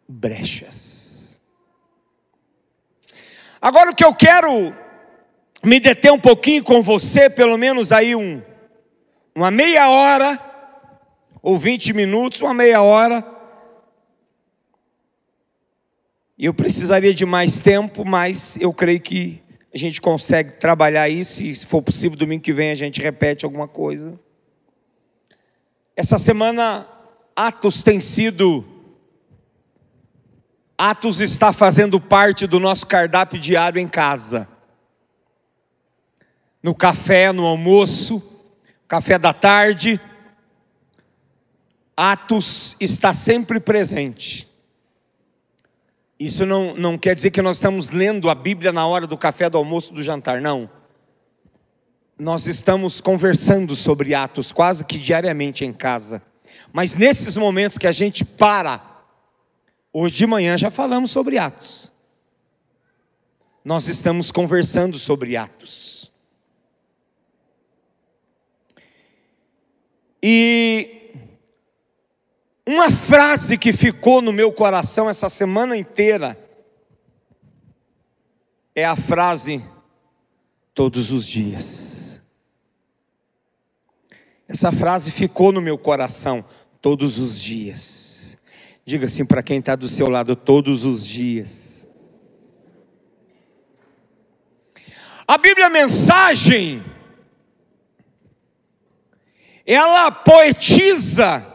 brechas. 0.09 1.39
Agora 3.61 3.91
o 3.91 3.95
que 3.95 4.03
eu 4.03 4.15
quero 4.15 4.75
me 5.63 5.79
deter 5.79 6.11
um 6.11 6.19
pouquinho 6.19 6.65
com 6.65 6.81
você, 6.81 7.29
pelo 7.29 7.59
menos 7.59 7.93
aí 7.93 8.17
um, 8.17 8.41
uma 9.35 9.51
meia 9.51 9.91
hora, 9.91 10.41
ou 11.43 11.59
20 11.59 11.93
minutos, 11.93 12.41
uma 12.41 12.55
meia 12.55 12.81
hora. 12.81 13.23
Eu 16.39 16.55
precisaria 16.55 17.13
de 17.13 17.27
mais 17.27 17.61
tempo, 17.61 18.07
mas 18.07 18.57
eu 18.59 18.73
creio 18.73 19.01
que 19.01 19.43
a 19.73 19.77
gente 19.77 20.01
consegue 20.01 20.53
trabalhar 20.53 21.11
isso, 21.11 21.43
e 21.43 21.55
se 21.55 21.67
for 21.67 21.83
possível, 21.83 22.17
domingo 22.17 22.43
que 22.43 22.55
vem 22.55 22.71
a 22.71 22.75
gente 22.75 23.03
repete 23.03 23.45
alguma 23.45 23.69
coisa. 23.69 24.19
Essa 25.97 26.19
semana, 26.19 26.87
Atos 27.35 27.83
tem 27.83 28.01
sido. 28.01 28.65
Atos 30.77 31.21
está 31.21 31.53
fazendo 31.53 32.01
parte 32.01 32.47
do 32.47 32.59
nosso 32.59 32.87
cardápio 32.87 33.39
diário 33.39 33.81
em 33.81 33.89
casa. 33.89 34.49
No 36.63 36.75
café, 36.75 37.33
no 37.33 37.45
almoço, 37.45 38.23
café 38.89 39.19
da 39.19 39.33
tarde. 39.33 40.01
Atos 41.97 42.77
está 42.81 43.13
sempre 43.13 43.61
presente. 43.61 44.49
Isso 46.19 46.45
não, 46.45 46.75
não 46.75 46.99
quer 46.99 47.15
dizer 47.15 47.31
que 47.31 47.41
nós 47.41 47.57
estamos 47.57 47.89
lendo 47.89 48.29
a 48.29 48.35
Bíblia 48.35 48.73
na 48.73 48.87
hora 48.87 49.07
do 49.07 49.17
café, 49.17 49.49
do 49.49 49.57
almoço, 49.57 49.93
do 49.93 50.03
jantar, 50.03 50.41
não. 50.41 50.69
Nós 52.21 52.47
estamos 52.47 53.01
conversando 53.01 53.75
sobre 53.75 54.15
Atos 54.15 54.53
quase 54.53 54.85
que 54.85 54.99
diariamente 54.99 55.65
em 55.65 55.73
casa. 55.73 56.23
Mas 56.71 56.95
nesses 56.95 57.35
momentos 57.35 57.79
que 57.79 57.87
a 57.87 57.93
gente 57.93 58.27
para, 58.27 59.03
hoje 59.91 60.17
de 60.17 60.27
manhã 60.27 60.59
já 60.59 60.71
falamos 60.71 61.11
sobre 61.11 61.39
Atos. 61.39 61.91
Nós 63.65 63.89
estamos 63.89 64.31
conversando 64.31 64.99
sobre 64.99 65.35
Atos. 65.35 66.13
E 70.23 71.15
uma 72.67 72.91
frase 72.91 73.57
que 73.57 73.73
ficou 73.73 74.21
no 74.21 74.31
meu 74.31 74.53
coração 74.53 75.09
essa 75.09 75.31
semana 75.31 75.75
inteira 75.75 76.39
é 78.75 78.85
a 78.85 78.95
frase 78.95 79.65
todos 80.75 81.11
os 81.13 81.27
dias. 81.27 81.90
Essa 84.51 84.73
frase 84.73 85.13
ficou 85.13 85.53
no 85.53 85.63
meu 85.63 85.79
coração 85.79 86.45
todos 86.83 87.21
os 87.21 87.41
dias. 87.41 88.37
Diga 88.85 89.07
assim 89.07 89.25
para 89.25 89.45
quem 89.45 89.61
está 89.61 89.77
do 89.77 89.89
seu 89.89 90.09
lado, 90.09 90.35
todos 90.35 90.85
os 90.85 91.07
dias. 91.07 91.89
A 95.25 95.39
Bíblia 95.39 95.71
Mensagem, 95.71 96.83
ela 99.65 100.11
poetiza 100.11 101.47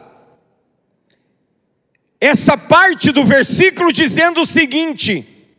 essa 2.17 2.57
parte 2.57 3.11
do 3.11 3.25
versículo 3.25 3.91
dizendo 3.91 4.39
o 4.39 4.45
seguinte: 4.45 5.51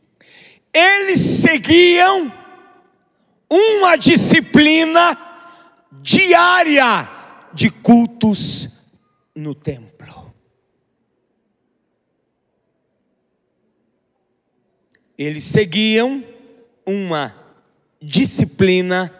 eles 0.72 1.20
seguiam 1.20 2.32
uma 3.50 3.96
disciplina 3.96 5.18
diária 6.00 7.15
de 7.52 7.70
cultos 7.70 8.68
no 9.34 9.54
templo. 9.54 10.32
Eles 15.18 15.44
seguiam 15.44 16.24
uma 16.84 17.34
disciplina 18.00 19.12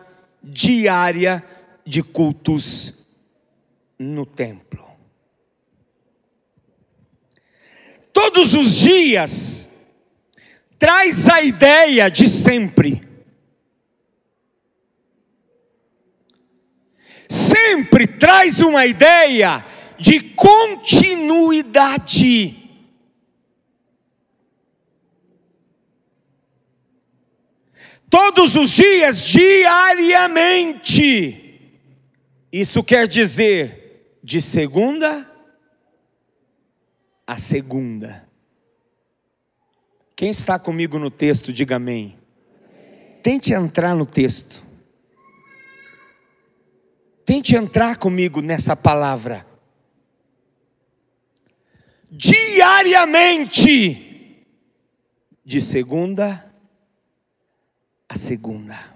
diária 0.43 1.45
de 1.85 2.03
cultos 2.03 3.07
no 3.99 4.27
templo. 4.27 4.77
todos 8.17 8.55
os 8.55 8.77
dias, 8.77 9.69
traz 10.79 11.29
a 11.29 11.43
ideia 11.43 12.11
de 12.11 12.27
sempre. 12.29 13.06
Sempre 17.29 18.07
traz 18.07 18.61
uma 18.61 18.87
ideia 18.87 19.65
de 19.99 20.21
continuidade. 20.21 22.63
Todos 28.09 28.55
os 28.57 28.71
dias, 28.71 29.21
diariamente. 29.21 31.43
Isso 32.53 32.83
quer 32.83 33.07
dizer 33.07 34.19
de 34.23 34.41
segunda 34.41 35.31
a 37.27 37.37
segunda. 37.39 38.27
Quem 40.17 40.31
está 40.31 40.59
comigo 40.59 40.99
no 40.99 41.11
texto, 41.11 41.53
diga 41.53 41.77
amém. 41.77 42.17
Tente 43.23 43.53
entrar 43.53 43.95
no 43.95 44.07
texto. 44.07 44.66
Tente 47.27 47.55
entrar 47.57 47.99
comigo 47.99 48.41
nessa 48.41 48.77
palavra. 48.77 49.45
Diariamente, 52.09 54.47
de 55.45 55.61
segunda 55.61 56.49
a 58.09 58.17
segunda. 58.17 58.95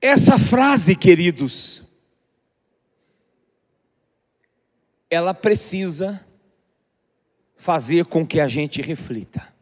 Essa 0.00 0.38
frase, 0.38 0.94
queridos, 0.94 1.82
ela 5.10 5.34
precisa 5.34 6.24
fazer 7.56 8.04
com 8.04 8.24
que 8.24 8.38
a 8.38 8.46
gente 8.46 8.80
reflita. 8.80 9.55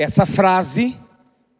Essa 0.00 0.24
frase 0.24 0.96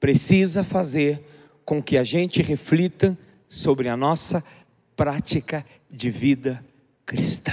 precisa 0.00 0.64
fazer 0.64 1.22
com 1.62 1.82
que 1.82 1.98
a 1.98 2.02
gente 2.02 2.40
reflita 2.40 3.18
sobre 3.46 3.86
a 3.86 3.98
nossa 3.98 4.42
prática 4.96 5.62
de 5.90 6.10
vida 6.10 6.64
cristã. 7.04 7.52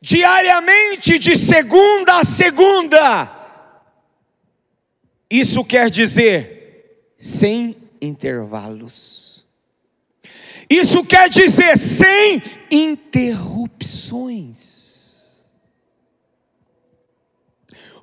Diariamente, 0.00 1.18
de 1.18 1.36
segunda 1.36 2.20
a 2.20 2.24
segunda, 2.24 3.30
isso 5.28 5.62
quer 5.66 5.90
dizer 5.90 7.12
sem 7.14 7.76
intervalos. 8.00 9.44
Isso 10.70 11.04
quer 11.04 11.28
dizer 11.28 11.76
sem 11.76 12.42
interrupções. 12.70 14.93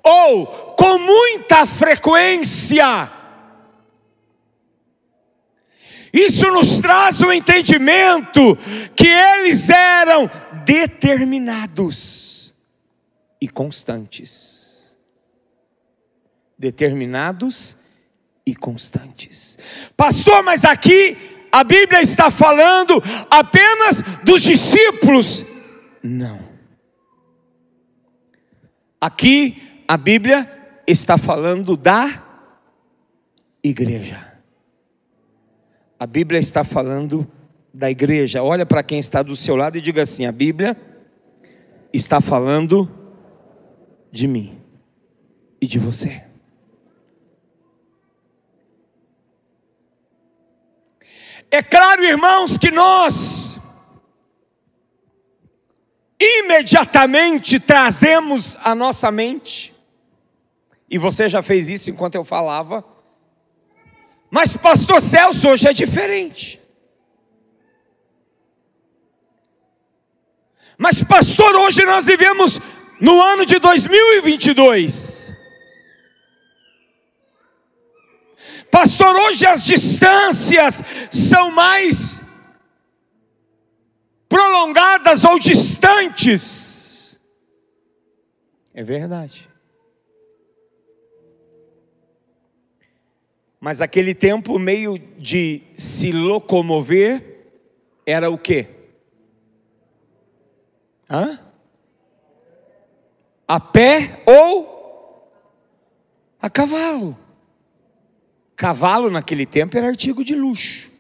Ou 0.03 0.45
com 0.75 0.97
muita 0.97 1.65
frequência. 1.65 3.11
Isso 6.13 6.47
nos 6.51 6.79
traz 6.79 7.21
o 7.21 7.27
um 7.27 7.31
entendimento 7.31 8.57
que 8.95 9.07
eles 9.07 9.69
eram 9.69 10.29
determinados 10.65 12.53
e 13.39 13.47
constantes 13.47 14.61
determinados 16.61 17.75
e 18.45 18.55
constantes. 18.55 19.57
Pastor, 19.97 20.43
mas 20.43 20.63
aqui 20.63 21.17
a 21.51 21.63
Bíblia 21.63 22.03
está 22.03 22.29
falando 22.29 23.01
apenas 23.31 24.03
dos 24.23 24.43
discípulos. 24.43 25.43
Não. 26.03 26.47
Aqui 29.01 29.70
a 29.91 29.97
Bíblia 29.97 30.49
está 30.87 31.17
falando 31.17 31.75
da 31.75 32.23
igreja. 33.61 34.39
A 35.99 36.07
Bíblia 36.07 36.39
está 36.39 36.63
falando 36.63 37.29
da 37.73 37.91
igreja. 37.91 38.41
Olha 38.41 38.65
para 38.65 38.83
quem 38.83 38.99
está 38.99 39.21
do 39.21 39.35
seu 39.35 39.57
lado 39.57 39.77
e 39.77 39.81
diga 39.81 40.03
assim: 40.03 40.25
a 40.25 40.31
Bíblia 40.31 40.77
está 41.91 42.21
falando 42.21 42.89
de 44.09 44.29
mim 44.29 44.61
e 45.59 45.67
de 45.67 45.77
você. 45.77 46.23
É 51.51 51.61
claro, 51.61 52.01
irmãos, 52.05 52.57
que 52.57 52.71
nós 52.71 53.59
imediatamente 56.17 57.59
trazemos 57.59 58.57
a 58.63 58.73
nossa 58.73 59.11
mente, 59.11 59.80
e 60.91 60.97
você 60.97 61.29
já 61.29 61.41
fez 61.41 61.69
isso 61.69 61.89
enquanto 61.89 62.15
eu 62.15 62.25
falava, 62.25 62.85
mas 64.29 64.57
pastor 64.57 65.01
Celso 65.01 65.47
hoje 65.47 65.65
é 65.65 65.73
diferente. 65.73 66.59
Mas 70.77 71.01
pastor, 71.01 71.55
hoje 71.55 71.85
nós 71.85 72.05
vivemos 72.05 72.59
no 72.99 73.21
ano 73.21 73.45
de 73.45 73.57
2022. 73.57 75.31
Pastor, 78.69 79.15
hoje 79.15 79.45
as 79.45 79.63
distâncias 79.63 80.81
são 81.09 81.51
mais 81.51 82.21
prolongadas 84.27 85.23
ou 85.23 85.39
distantes. 85.39 87.19
É 88.73 88.83
verdade. 88.83 89.50
Mas 93.63 93.79
aquele 93.79 94.15
tempo, 94.15 94.57
meio 94.57 94.97
de 94.97 95.61
se 95.77 96.11
locomover 96.11 97.45
era 98.03 98.27
o 98.27 98.35
quê? 98.35 98.67
Hã? 101.07 101.39
A 103.47 103.59
pé 103.59 104.23
ou 104.25 105.31
a 106.41 106.49
cavalo. 106.49 107.15
Cavalo 108.55 109.11
naquele 109.11 109.45
tempo 109.45 109.77
era 109.77 109.89
artigo 109.89 110.23
de 110.23 110.33
luxo. 110.33 110.91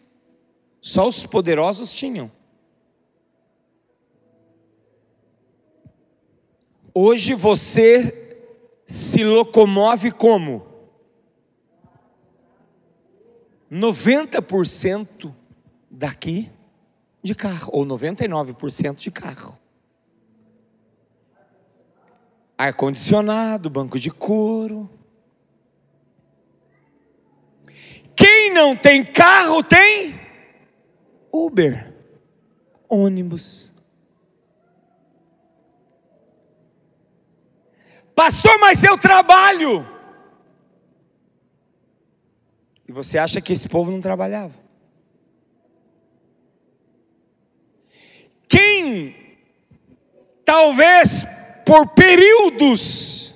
Só 0.79 1.07
os 1.07 1.25
poderosos 1.25 1.91
tinham. 1.91 2.31
Hoje 6.93 7.33
você 7.33 8.37
se 8.85 9.23
locomove 9.23 10.11
como? 10.11 10.70
90% 13.71 15.33
daqui 15.89 16.51
de 17.23 17.33
carro, 17.33 17.69
ou 17.73 17.85
99% 17.85 18.95
de 18.95 19.09
carro. 19.09 19.57
Ar-condicionado, 22.57 23.69
banco 23.69 23.97
de 23.97 24.11
couro. 24.11 24.89
Quem 28.15 28.53
não 28.53 28.75
tem 28.75 29.03
carro 29.03 29.63
tem 29.63 30.19
Uber, 31.31 31.93
ônibus. 32.89 33.73
Pastor, 38.13 38.59
mas 38.59 38.83
eu 38.83 38.97
trabalho. 38.97 39.87
E 42.91 42.93
você 42.93 43.17
acha 43.17 43.39
que 43.39 43.53
esse 43.53 43.69
povo 43.69 43.89
não 43.89 44.01
trabalhava? 44.01 44.53
Quem 48.49 49.15
talvez 50.43 51.25
por 51.65 51.87
períodos, 51.87 53.33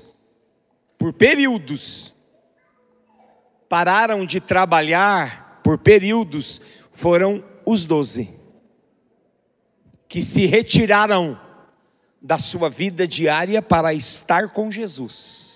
por 0.98 1.14
períodos, 1.14 2.14
pararam 3.70 4.26
de 4.26 4.42
trabalhar 4.42 5.62
por 5.64 5.78
períodos, 5.78 6.60
foram 6.92 7.42
os 7.66 7.86
doze, 7.86 8.38
que 10.10 10.22
se 10.22 10.46
retiraram 10.46 11.40
da 12.22 12.38
sua 12.38 12.70
vida 12.70 13.08
diária 13.08 13.62
para 13.62 13.94
estar 13.94 14.50
com 14.50 14.70
Jesus. 14.70 15.55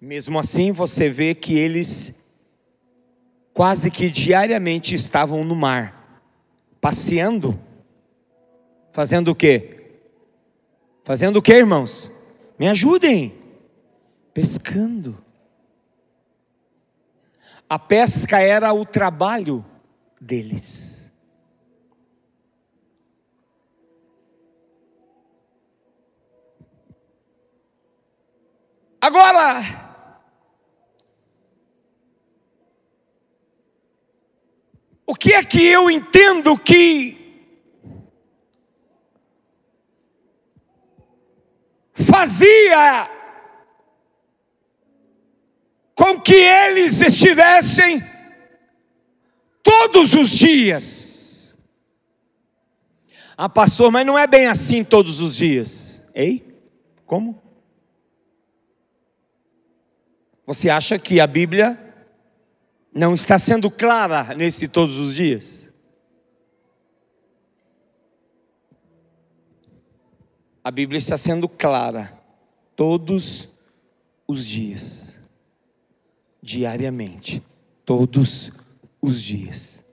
Mesmo 0.00 0.38
assim, 0.38 0.72
você 0.72 1.10
vê 1.10 1.34
que 1.34 1.58
eles 1.58 2.14
quase 3.52 3.90
que 3.90 4.08
diariamente 4.08 4.94
estavam 4.94 5.44
no 5.44 5.54
mar, 5.54 6.22
passeando, 6.80 7.60
fazendo 8.92 9.32
o 9.32 9.34
quê? 9.34 9.98
Fazendo 11.04 11.36
o 11.36 11.42
quê, 11.42 11.54
irmãos? 11.54 12.10
Me 12.58 12.66
ajudem. 12.68 13.38
Pescando. 14.32 15.22
A 17.68 17.78
pesca 17.78 18.40
era 18.40 18.72
o 18.72 18.86
trabalho 18.86 19.64
deles. 20.18 21.12
Agora, 29.00 29.89
o 35.10 35.14
que 35.14 35.32
é 35.32 35.42
que 35.42 35.60
eu 35.60 35.90
entendo 35.90 36.56
que 36.56 37.18
fazia 41.94 43.10
com 45.96 46.20
que 46.20 46.36
eles 46.36 47.00
estivessem 47.00 48.00
todos 49.64 50.14
os 50.14 50.30
dias. 50.30 51.58
Ah, 53.36 53.48
pastor, 53.48 53.90
mas 53.90 54.06
não 54.06 54.16
é 54.16 54.28
bem 54.28 54.46
assim 54.46 54.84
todos 54.84 55.18
os 55.18 55.34
dias. 55.34 56.06
Ei? 56.14 56.56
Como? 57.04 57.42
Você 60.46 60.70
acha 60.70 61.00
que 61.00 61.18
a 61.18 61.26
Bíblia 61.26 61.89
não 62.92 63.14
está 63.14 63.38
sendo 63.38 63.70
clara 63.70 64.34
nesse 64.34 64.68
todos 64.68 64.96
os 64.96 65.14
dias? 65.14 65.72
A 70.62 70.70
Bíblia 70.70 70.98
está 70.98 71.16
sendo 71.16 71.48
clara 71.48 72.18
todos 72.76 73.48
os 74.26 74.46
dias, 74.46 75.20
diariamente, 76.42 77.42
todos 77.84 78.52
os 79.00 79.22
dias. 79.22 79.84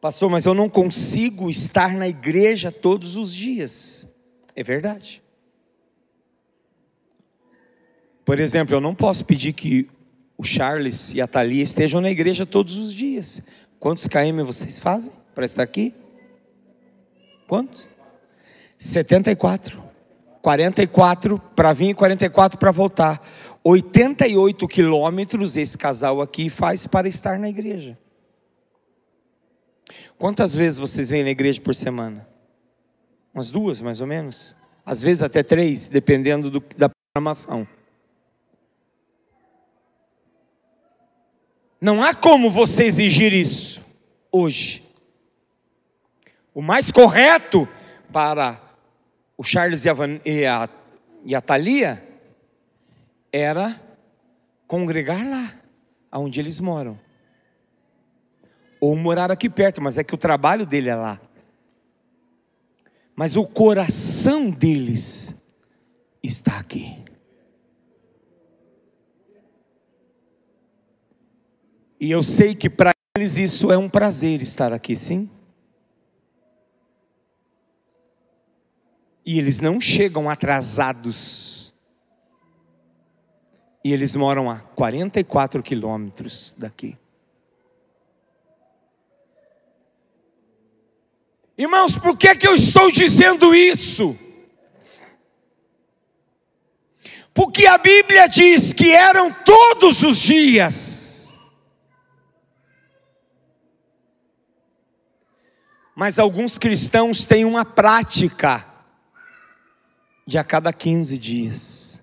Pastor, 0.00 0.30
mas 0.30 0.46
eu 0.46 0.54
não 0.54 0.68
consigo 0.68 1.50
estar 1.50 1.94
na 1.94 2.08
igreja 2.08 2.72
todos 2.72 3.16
os 3.16 3.34
dias. 3.34 4.08
É 4.54 4.62
verdade. 4.62 5.22
Por 8.24 8.38
exemplo, 8.40 8.74
eu 8.74 8.80
não 8.80 8.94
posso 8.94 9.24
pedir 9.24 9.52
que 9.52 9.90
o 10.40 10.42
Charles 10.42 11.12
e 11.12 11.20
a 11.20 11.26
Thalia 11.26 11.62
estejam 11.62 12.00
na 12.00 12.10
igreja 12.10 12.46
todos 12.46 12.74
os 12.76 12.94
dias. 12.94 13.42
Quantos 13.78 14.08
KM 14.08 14.42
vocês 14.42 14.78
fazem 14.78 15.12
para 15.34 15.44
estar 15.44 15.62
aqui? 15.62 15.94
Quantos? 17.46 17.86
74. 18.78 19.82
44 20.40 21.38
para 21.54 21.74
vir 21.74 21.90
e 21.90 21.94
44 21.94 22.58
para 22.58 22.70
voltar. 22.70 23.20
88 23.62 24.66
quilômetros 24.66 25.58
esse 25.58 25.76
casal 25.76 26.22
aqui 26.22 26.48
faz 26.48 26.86
para 26.86 27.06
estar 27.06 27.38
na 27.38 27.50
igreja. 27.50 27.98
Quantas 30.18 30.54
vezes 30.54 30.78
vocês 30.78 31.10
vêm 31.10 31.22
na 31.22 31.30
igreja 31.30 31.60
por 31.60 31.74
semana? 31.74 32.26
Umas 33.34 33.50
duas, 33.50 33.82
mais 33.82 34.00
ou 34.00 34.06
menos. 34.06 34.56
Às 34.86 35.02
vezes 35.02 35.22
até 35.22 35.42
três, 35.42 35.90
dependendo 35.90 36.50
do, 36.50 36.64
da 36.78 36.88
programação. 36.88 37.68
Não 41.80 42.02
há 42.02 42.14
como 42.14 42.50
você 42.50 42.84
exigir 42.84 43.32
isso 43.32 43.82
hoje. 44.30 44.84
O 46.52 46.60
mais 46.60 46.90
correto 46.90 47.66
para 48.12 48.60
o 49.36 49.42
Charles 49.42 49.84
e 49.84 50.46
a, 50.46 50.68
e 51.24 51.34
a 51.34 51.40
Thalia 51.40 52.06
era 53.32 53.80
congregar 54.66 55.26
lá, 55.26 55.54
onde 56.12 56.38
eles 56.38 56.60
moram. 56.60 56.98
Ou 58.80 58.94
morar 58.94 59.30
aqui 59.30 59.48
perto, 59.48 59.80
mas 59.80 59.96
é 59.96 60.04
que 60.04 60.14
o 60.14 60.18
trabalho 60.18 60.66
dele 60.66 60.90
é 60.90 60.94
lá. 60.94 61.20
Mas 63.14 63.36
o 63.36 63.44
coração 63.44 64.50
deles 64.50 65.34
está 66.22 66.58
aqui. 66.58 67.09
E 72.00 72.10
eu 72.10 72.22
sei 72.22 72.54
que 72.54 72.70
para 72.70 72.92
eles 73.14 73.36
isso 73.36 73.70
é 73.70 73.76
um 73.76 73.90
prazer 73.90 74.40
estar 74.40 74.72
aqui, 74.72 74.96
sim? 74.96 75.28
E 79.26 79.38
eles 79.38 79.60
não 79.60 79.78
chegam 79.78 80.30
atrasados. 80.30 81.74
E 83.84 83.92
eles 83.92 84.16
moram 84.16 84.50
a 84.50 84.60
44 84.60 85.62
quilômetros 85.62 86.54
daqui. 86.56 86.96
Irmãos, 91.58 91.98
por 91.98 92.16
que, 92.16 92.34
que 92.34 92.48
eu 92.48 92.54
estou 92.54 92.90
dizendo 92.90 93.54
isso? 93.54 94.18
Porque 97.34 97.66
a 97.66 97.76
Bíblia 97.76 98.26
diz 98.26 98.72
que 98.72 98.90
eram 98.90 99.30
todos 99.44 100.02
os 100.02 100.16
dias. 100.16 101.09
Mas 106.00 106.18
alguns 106.18 106.56
cristãos 106.56 107.26
têm 107.26 107.44
uma 107.44 107.62
prática 107.62 108.66
de 110.26 110.38
a 110.38 110.42
cada 110.42 110.72
15 110.72 111.18
dias 111.18 112.02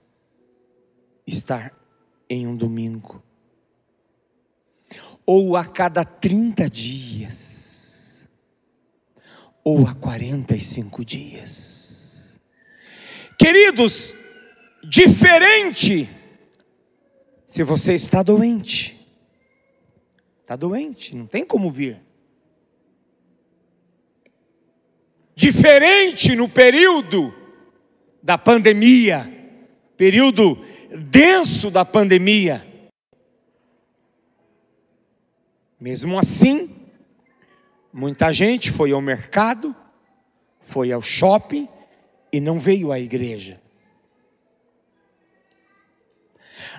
estar 1.25 1.73
em 2.29 2.45
um 2.45 2.55
domingo, 2.55 3.23
ou 5.25 5.57
a 5.57 5.65
cada 5.65 6.05
30 6.05 6.69
dias, 6.69 8.29
ou 9.63 9.87
a 9.87 9.95
45 9.95 11.03
dias. 11.03 12.39
Queridos, 13.35 14.13
diferente 14.83 16.07
se 17.47 17.63
você 17.63 17.95
está 17.95 18.21
doente. 18.21 18.95
Está 20.43 20.55
doente, 20.55 21.15
não 21.15 21.25
tem 21.25 21.43
como 21.43 21.71
vir. 21.71 22.06
Diferente 25.37 26.35
no 26.35 26.49
período 26.49 27.31
da 28.23 28.39
pandemia, 28.39 29.31
período 29.95 30.57
denso 31.11 31.69
da 31.69 31.85
pandemia. 31.85 32.65
Mesmo 35.79 36.17
assim, 36.17 36.75
muita 37.93 38.33
gente 38.33 38.71
foi 38.71 38.91
ao 38.91 38.99
mercado, 38.99 39.75
foi 40.59 40.91
ao 40.91 41.03
shopping 41.03 41.69
e 42.33 42.41
não 42.41 42.57
veio 42.57 42.91
à 42.91 42.99
igreja. 42.99 43.61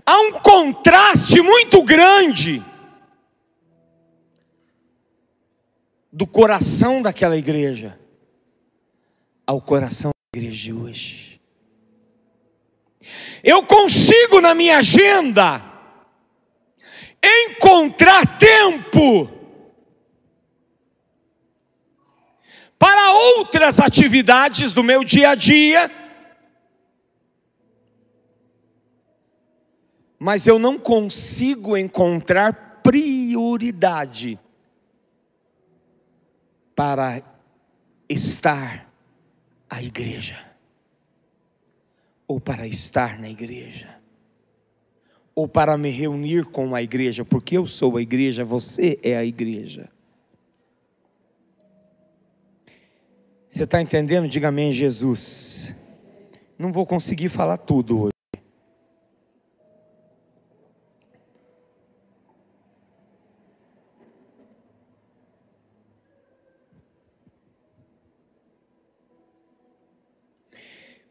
Há 0.05 0.18
um 0.18 0.33
contraste 0.33 1.40
muito 1.40 1.81
grande 1.85 2.61
do 6.12 6.27
coração 6.27 7.01
daquela 7.01 7.37
igreja 7.37 7.97
ao 9.49 9.63
coração 9.63 10.11
da 10.11 10.39
igreja 10.39 10.63
de 10.63 10.73
hoje. 10.75 11.41
Eu 13.43 13.65
consigo 13.65 14.43
na 14.43 14.55
minha 14.55 14.77
agenda 14.77 15.63
encontrar 17.25 18.39
tempo 18.39 19.27
para 22.79 23.13
outras 23.13 23.81
atividades 23.81 24.75
do 24.75 24.85
meu 24.85 25.03
dia 25.03 25.31
a 25.31 25.35
dia, 25.35 25.91
mas 30.19 30.47
eu 30.47 30.59
não 30.59 30.79
consigo 30.79 31.75
encontrar 31.75 32.83
prioridade 32.83 34.39
para 36.77 37.23
estar 38.11 38.88
à 39.68 39.83
igreja, 39.83 40.46
ou 42.26 42.40
para 42.40 42.66
estar 42.66 43.18
na 43.18 43.28
igreja, 43.28 43.98
ou 45.35 45.46
para 45.46 45.76
me 45.78 45.90
reunir 45.90 46.44
com 46.46 46.74
a 46.74 46.83
igreja, 46.83 47.24
porque 47.24 47.57
eu 47.57 47.66
sou 47.66 47.96
a 47.96 48.02
igreja, 48.02 48.44
você 48.44 48.98
é 49.02 49.16
a 49.16 49.24
igreja. 49.24 49.88
Você 53.48 53.64
está 53.64 53.81
entendendo? 53.81 54.28
Diga 54.28 54.48
amém, 54.48 54.72
Jesus. 54.72 55.74
Não 56.59 56.70
vou 56.70 56.85
conseguir 56.85 57.28
falar 57.28 57.57
tudo 57.57 58.02
hoje. 58.02 58.17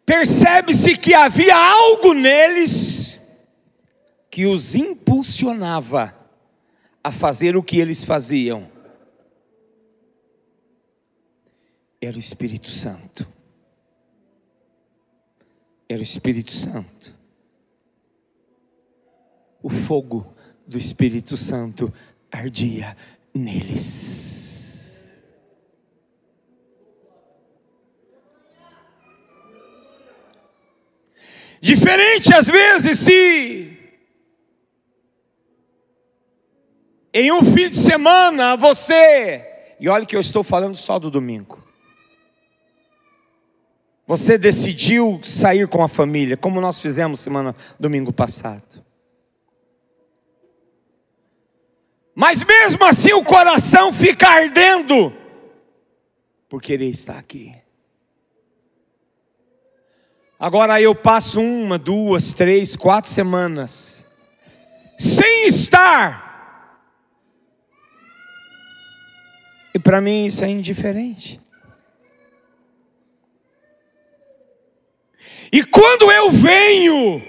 Percebe-se 0.07 0.97
que 0.97 1.13
havia 1.13 1.53
algo 1.53 2.13
neles 2.13 3.19
que 4.31 4.45
os 4.45 4.73
impulsionava 4.73 6.15
a 7.03 7.11
fazer 7.11 7.57
o 7.57 7.63
que 7.63 7.77
eles 7.77 8.05
faziam. 8.05 8.71
Era 11.99 12.15
o 12.15 12.19
Espírito 12.19 12.69
Santo. 12.69 13.27
Era 15.89 15.99
o 15.99 16.03
Espírito 16.03 16.53
Santo. 16.53 17.13
O 19.61 19.69
fogo 19.69 20.33
do 20.65 20.77
Espírito 20.77 21.35
Santo 21.35 21.93
ardia 22.31 22.95
neles. 23.33 24.36
Diferente 31.61 32.33
às 32.33 32.47
vezes 32.47 32.99
se 32.99 33.77
em 37.13 37.31
um 37.31 37.41
fim 37.41 37.67
de 37.69 37.75
semana 37.75 38.55
você, 38.55 39.73
e 39.79 39.89
olha 39.89 40.05
que 40.05 40.15
eu 40.15 40.19
estou 40.19 40.43
falando 40.43 40.75
só 40.75 40.99
do 40.99 41.09
domingo. 41.09 41.63
Você 44.05 44.37
decidiu 44.37 45.19
sair 45.23 45.67
com 45.67 45.83
a 45.83 45.87
família, 45.87 46.37
como 46.37 46.61
nós 46.61 46.79
fizemos 46.79 47.19
semana 47.19 47.55
domingo 47.79 48.13
passado. 48.13 48.85
Mas 52.13 52.43
mesmo 52.43 52.85
assim 52.85 53.13
o 53.13 53.23
coração 53.23 53.91
fica 53.91 54.27
ardendo 54.27 55.11
por 56.47 56.61
querer 56.61 56.89
estar 56.89 57.17
aqui. 57.17 57.53
Agora 60.39 60.79
eu 60.79 60.93
passo 60.93 61.41
uma, 61.41 61.79
duas, 61.79 62.33
três, 62.33 62.75
quatro 62.75 63.09
semanas 63.09 63.97
sem 64.97 65.47
estar. 65.47 66.25
E 69.73 69.79
para 69.79 70.01
mim 70.01 70.25
isso 70.25 70.43
é 70.43 70.49
indiferente. 70.49 71.39
E 75.51 75.63
quando 75.63 76.11
eu 76.11 76.29
venho, 76.29 77.21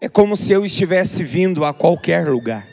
é 0.00 0.08
como 0.08 0.36
se 0.36 0.52
eu 0.52 0.64
estivesse 0.64 1.22
vindo 1.22 1.64
a 1.64 1.72
qualquer 1.72 2.28
lugar. 2.28 2.68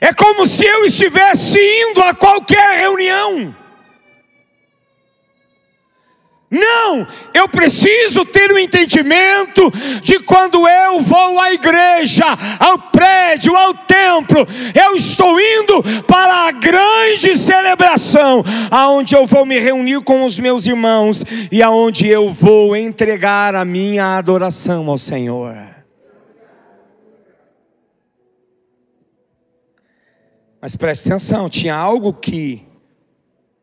É 0.00 0.12
como 0.12 0.46
se 0.46 0.64
eu 0.64 0.84
estivesse 0.84 1.58
indo 1.58 2.02
a 2.02 2.14
qualquer 2.14 2.78
reunião. 2.78 3.65
Não, 6.48 7.04
eu 7.34 7.48
preciso 7.48 8.24
ter 8.24 8.52
o 8.52 8.54
um 8.54 8.58
entendimento 8.58 9.68
de 10.00 10.20
quando 10.20 10.66
eu 10.68 11.00
vou 11.00 11.40
à 11.40 11.52
igreja, 11.52 12.24
ao 12.60 12.78
prédio, 12.78 13.56
ao 13.56 13.74
templo, 13.74 14.46
eu 14.72 14.94
estou 14.94 15.40
indo 15.40 15.82
para 16.04 16.46
a 16.46 16.52
grande 16.52 17.34
celebração, 17.36 18.44
aonde 18.70 19.16
eu 19.16 19.26
vou 19.26 19.44
me 19.44 19.58
reunir 19.58 20.00
com 20.02 20.24
os 20.24 20.38
meus 20.38 20.66
irmãos 20.66 21.24
e 21.50 21.60
aonde 21.64 22.06
eu 22.06 22.32
vou 22.32 22.76
entregar 22.76 23.56
a 23.56 23.64
minha 23.64 24.16
adoração 24.16 24.88
ao 24.88 24.98
Senhor. 24.98 25.56
Mas 30.60 30.76
preste 30.76 31.08
atenção, 31.08 31.48
tinha 31.48 31.74
algo 31.74 32.12
que 32.12 32.64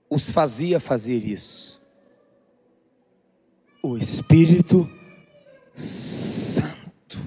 os 0.10 0.30
fazia 0.30 0.82
fazer 0.82 1.26
isso 1.26 1.73
o 3.84 3.98
Espírito 3.98 4.90
Santo. 5.76 7.20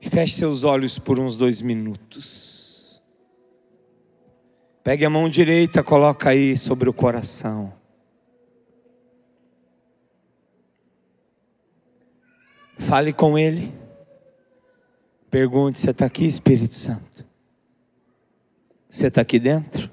Feche 0.00 0.34
seus 0.34 0.64
olhos 0.64 0.98
por 0.98 1.20
uns 1.20 1.36
dois 1.36 1.62
minutos. 1.62 3.00
Pegue 4.82 5.04
a 5.04 5.10
mão 5.10 5.28
direita, 5.28 5.84
coloca 5.84 6.30
aí 6.30 6.56
sobre 6.58 6.88
o 6.88 6.92
coração. 6.92 7.72
Fale 12.78 13.12
com 13.12 13.38
Ele. 13.38 13.72
Pergunte: 15.30 15.78
Você 15.78 15.90
está 15.90 16.06
aqui, 16.06 16.26
Espírito 16.26 16.74
Santo? 16.74 17.24
Você 18.88 19.06
está 19.06 19.20
aqui 19.20 19.38
dentro? 19.38 19.88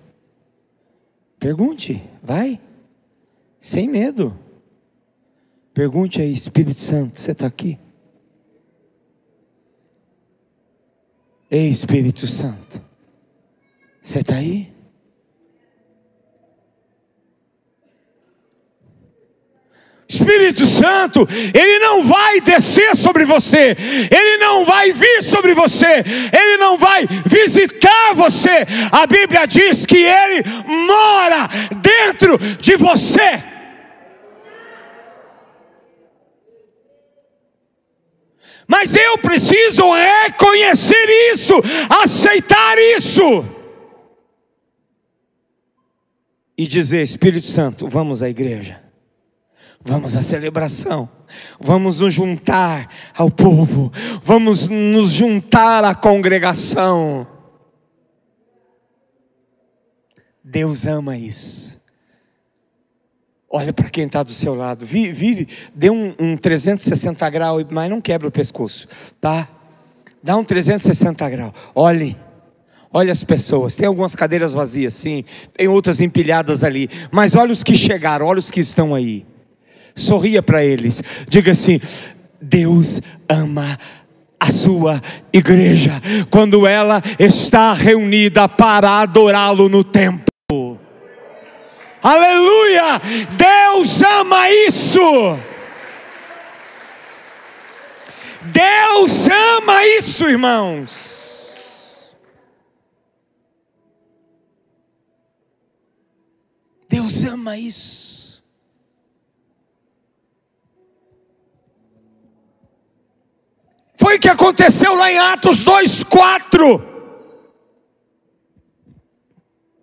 Pergunte, 1.37 2.01
vai, 2.23 2.59
sem 3.59 3.87
medo. 3.87 4.44
Pergunte 5.75 6.21
aí, 6.21 6.31
Espírito 6.31 6.79
Santo, 6.79 7.19
você 7.19 7.31
está 7.31 7.45
aqui? 7.45 7.77
Ei, 11.51 11.67
Espírito 11.67 12.25
Santo, 12.27 12.81
você 14.01 14.19
está 14.19 14.35
aí? 14.35 14.73
Espírito 20.07 20.65
Santo, 20.65 21.27
ele 21.53 21.79
não 21.79 22.05
vai 22.05 22.39
descer 22.39 22.95
sobre 22.95 23.25
você, 23.25 23.75
ele 24.09 24.37
não 24.37 24.63
vai 24.63 24.93
vir 24.93 25.23
sobre 25.23 25.53
você, 25.53 26.05
ele 26.31 26.55
não 26.55 26.77
vai 26.77 27.05
visitar 27.25 28.13
você. 28.13 28.65
A 28.93 29.05
Bíblia 29.05 29.45
diz 29.45 29.85
que 29.85 29.97
ele 29.97 30.41
mora 30.87 31.49
dentro 31.81 32.37
de 32.61 32.77
você. 32.77 33.54
Mas 38.67 38.95
eu 38.95 39.17
preciso 39.17 39.83
reconhecer 39.91 41.31
isso, 41.31 41.53
aceitar 42.01 42.77
isso. 42.77 43.45
E 46.57 46.65
dizer: 46.65 47.03
Espírito 47.03 47.45
Santo, 47.45 47.87
vamos 47.87 48.23
à 48.23 48.29
igreja, 48.29 48.81
vamos 49.83 50.15
à 50.15 50.21
celebração, 50.21 51.09
vamos 51.59 51.99
nos 51.99 52.13
juntar 52.13 52.89
ao 53.15 53.29
povo, 53.29 53.91
vamos 54.23 54.67
nos 54.67 55.11
juntar 55.11 55.83
à 55.83 55.93
congregação. 55.93 57.27
Deus 60.43 60.85
ama 60.85 61.17
isso. 61.17 61.74
Olha 63.57 63.71
para 63.71 63.89
quem 63.89 64.05
está 64.05 64.21
do 64.21 64.33
seu 64.33 64.53
lado. 64.53 64.85
Vire, 64.85 65.47
dê 65.73 65.89
um, 65.89 66.13
um 66.19 66.35
360 66.35 67.29
graus, 67.29 67.65
mas 67.69 67.89
não 67.89 68.01
quebra 68.01 68.27
o 68.27 68.31
pescoço, 68.31 68.85
tá? 69.21 69.47
Dá 70.21 70.35
um 70.35 70.43
360 70.43 71.29
graus. 71.29 71.53
Olhe. 71.73 72.17
Olha 72.91 73.13
as 73.13 73.23
pessoas, 73.23 73.73
tem 73.77 73.87
algumas 73.87 74.13
cadeiras 74.13 74.51
vazias, 74.51 74.93
sim, 74.93 75.23
tem 75.55 75.69
outras 75.69 76.01
empilhadas 76.01 76.65
ali, 76.65 76.89
mas 77.11 77.33
olha 77.33 77.53
os 77.53 77.63
que 77.63 77.77
chegaram, 77.77 78.25
olha 78.25 78.39
os 78.39 78.51
que 78.51 78.59
estão 78.59 78.93
aí. 78.93 79.25
Sorria 79.95 80.43
para 80.43 80.63
eles, 80.63 81.01
diga 81.29 81.53
assim: 81.53 81.79
Deus 82.41 82.99
ama 83.29 83.79
a 84.37 84.49
sua 84.49 85.01
igreja 85.31 85.93
quando 86.29 86.67
ela 86.67 87.01
está 87.17 87.71
reunida 87.71 88.49
para 88.49 88.99
adorá-lo 88.99 89.69
no 89.69 89.81
templo. 89.81 90.34
Aleluia! 92.05 93.01
Deus 93.35 94.03
ama 94.03 94.47
isso. 94.51 94.99
Deus 98.43 99.27
ama 99.27 99.83
isso, 99.87 100.29
irmãos. 100.29 101.49
Deus 106.87 107.23
ama 107.23 107.57
isso. 107.57 108.45
Foi 113.97 114.17
o 114.17 114.19
que 114.19 114.29
aconteceu 114.29 114.93
lá 114.93 115.11
em 115.11 115.17
Atos 115.17 115.63
2:4. 115.63 116.83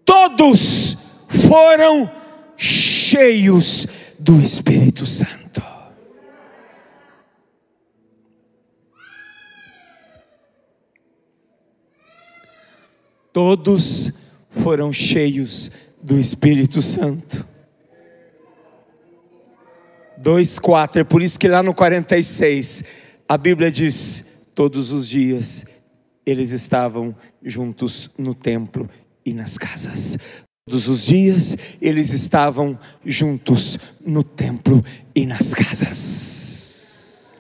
Todos 0.05 1.02
foram 1.33 2.11
cheios 2.57 3.87
do 4.19 4.41
Espírito 4.41 5.07
Santo. 5.07 5.63
Todos 13.33 14.13
foram 14.51 14.93
cheios 14.93 15.71
do 16.03 16.19
Espírito 16.19 16.83
Santo. 16.83 17.47
2, 20.19 20.59
4, 20.59 21.01
é 21.01 21.05
por 21.05 21.23
isso 21.23 21.39
que 21.39 21.49
lá 21.49 21.63
no 21.63 21.75
46, 21.75 22.85
a 23.27 23.37
Bíblia 23.37 23.73
diz: 23.73 24.25
todos 24.55 24.93
os 24.93 25.09
dias 25.09 25.65
eles 26.25 26.51
estavam 26.51 27.17
juntos 27.43 28.11
no 28.17 28.35
templo 28.35 28.89
e 29.25 29.33
nas 29.33 29.59
casas. 29.59 30.17
Todos 30.65 30.87
os 30.87 31.07
dias 31.07 31.57
eles 31.81 32.13
estavam 32.13 32.79
juntos 33.05 33.79
no 34.01 34.23
templo 34.23 34.85
e 35.13 35.27
nas 35.27 35.53
casas. 35.53 37.33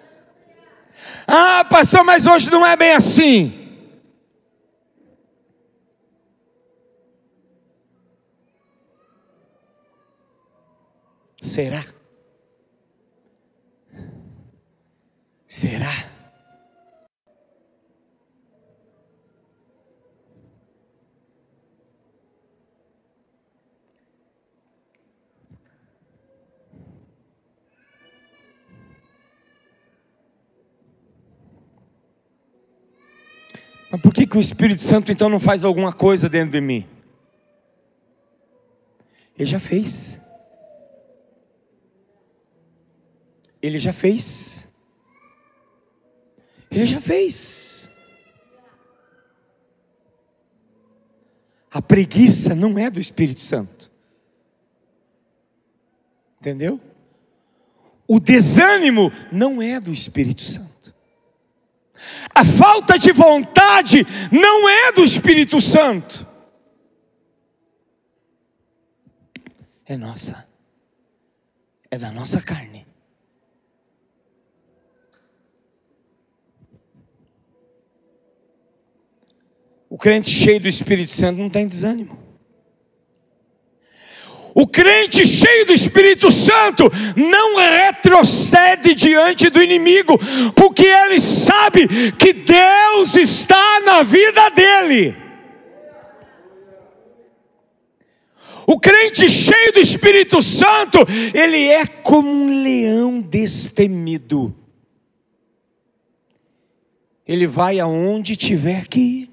Ah, 1.27 1.65
pastor, 1.65 2.03
mas 2.03 2.27
hoje 2.27 2.51
não 2.51 2.67
é 2.67 2.77
bem 2.77 2.93
assim. 2.93 3.59
Será? 11.41 11.85
Será? 15.47 16.12
Mas 33.93 34.01
por 34.01 34.15
que, 34.15 34.27
que 34.27 34.39
o 34.39 34.41
Espírito 34.41 34.81
Santo 34.81 35.13
então 35.13 35.29
não 35.29 35.39
faz 35.39 35.63
alguma 35.63 35.93
coisa 35.93 36.27
dentro 36.27 36.53
de 36.53 36.63
mim? 36.63 36.89
Ele 39.39 39.45
já 39.45 39.61
fez. 39.61 40.19
Ele 43.61 43.79
já 43.79 43.93
fez. 43.93 44.67
Ele 46.71 46.87
já 46.87 47.03
fez. 47.03 47.91
A 51.71 51.83
preguiça 51.83 52.55
não 52.55 52.79
é 52.79 52.89
do 52.89 52.99
Espírito 52.99 53.41
Santo. 53.41 53.93
Entendeu? 56.41 56.81
O 58.09 58.19
desânimo 58.19 59.13
não 59.31 59.61
é 59.61 59.79
do 59.79 59.93
Espírito 59.93 60.41
Santo. 60.41 60.72
A 62.35 62.44
falta 62.44 62.98
de 62.98 63.12
vontade 63.12 64.07
não 64.31 64.68
é 64.68 64.92
do 64.92 65.05
Espírito 65.05 65.61
Santo. 65.61 66.27
É 69.85 69.96
nossa. 69.96 70.48
É 71.90 71.98
da 71.98 72.11
nossa 72.11 72.40
carne. 72.40 72.87
O 79.90 79.98
crente 79.98 80.31
cheio 80.31 80.59
do 80.59 80.68
Espírito 80.68 81.12
Santo 81.12 81.38
não 81.38 81.51
tem 81.51 81.66
desânimo. 81.66 82.22
Crente 84.73 85.27
cheio 85.27 85.67
do 85.67 85.73
Espírito 85.75 86.31
Santo 86.31 86.91
não 87.15 87.59
retrocede 87.59 88.95
diante 88.95 89.51
do 89.51 89.63
inimigo, 89.63 90.19
porque 90.57 90.87
ele 90.87 91.21
sabe 91.21 91.87
que 92.13 92.33
Deus 92.33 93.15
está 93.15 93.81
na 93.81 94.03
vida 94.03 94.49
dele. 94.49 95.15
O 98.67 98.79
crente 98.79 99.29
cheio 99.29 99.73
do 99.73 99.81
Espírito 99.81 100.41
Santo, 100.41 100.99
ele 101.35 101.69
é 101.69 101.87
como 101.87 102.31
um 102.31 102.63
leão 102.63 103.21
destemido. 103.21 104.55
Ele 107.27 107.47
vai 107.47 107.79
aonde 107.79 108.37
tiver 108.37 108.87
que 108.89 109.01
ir. 109.01 109.32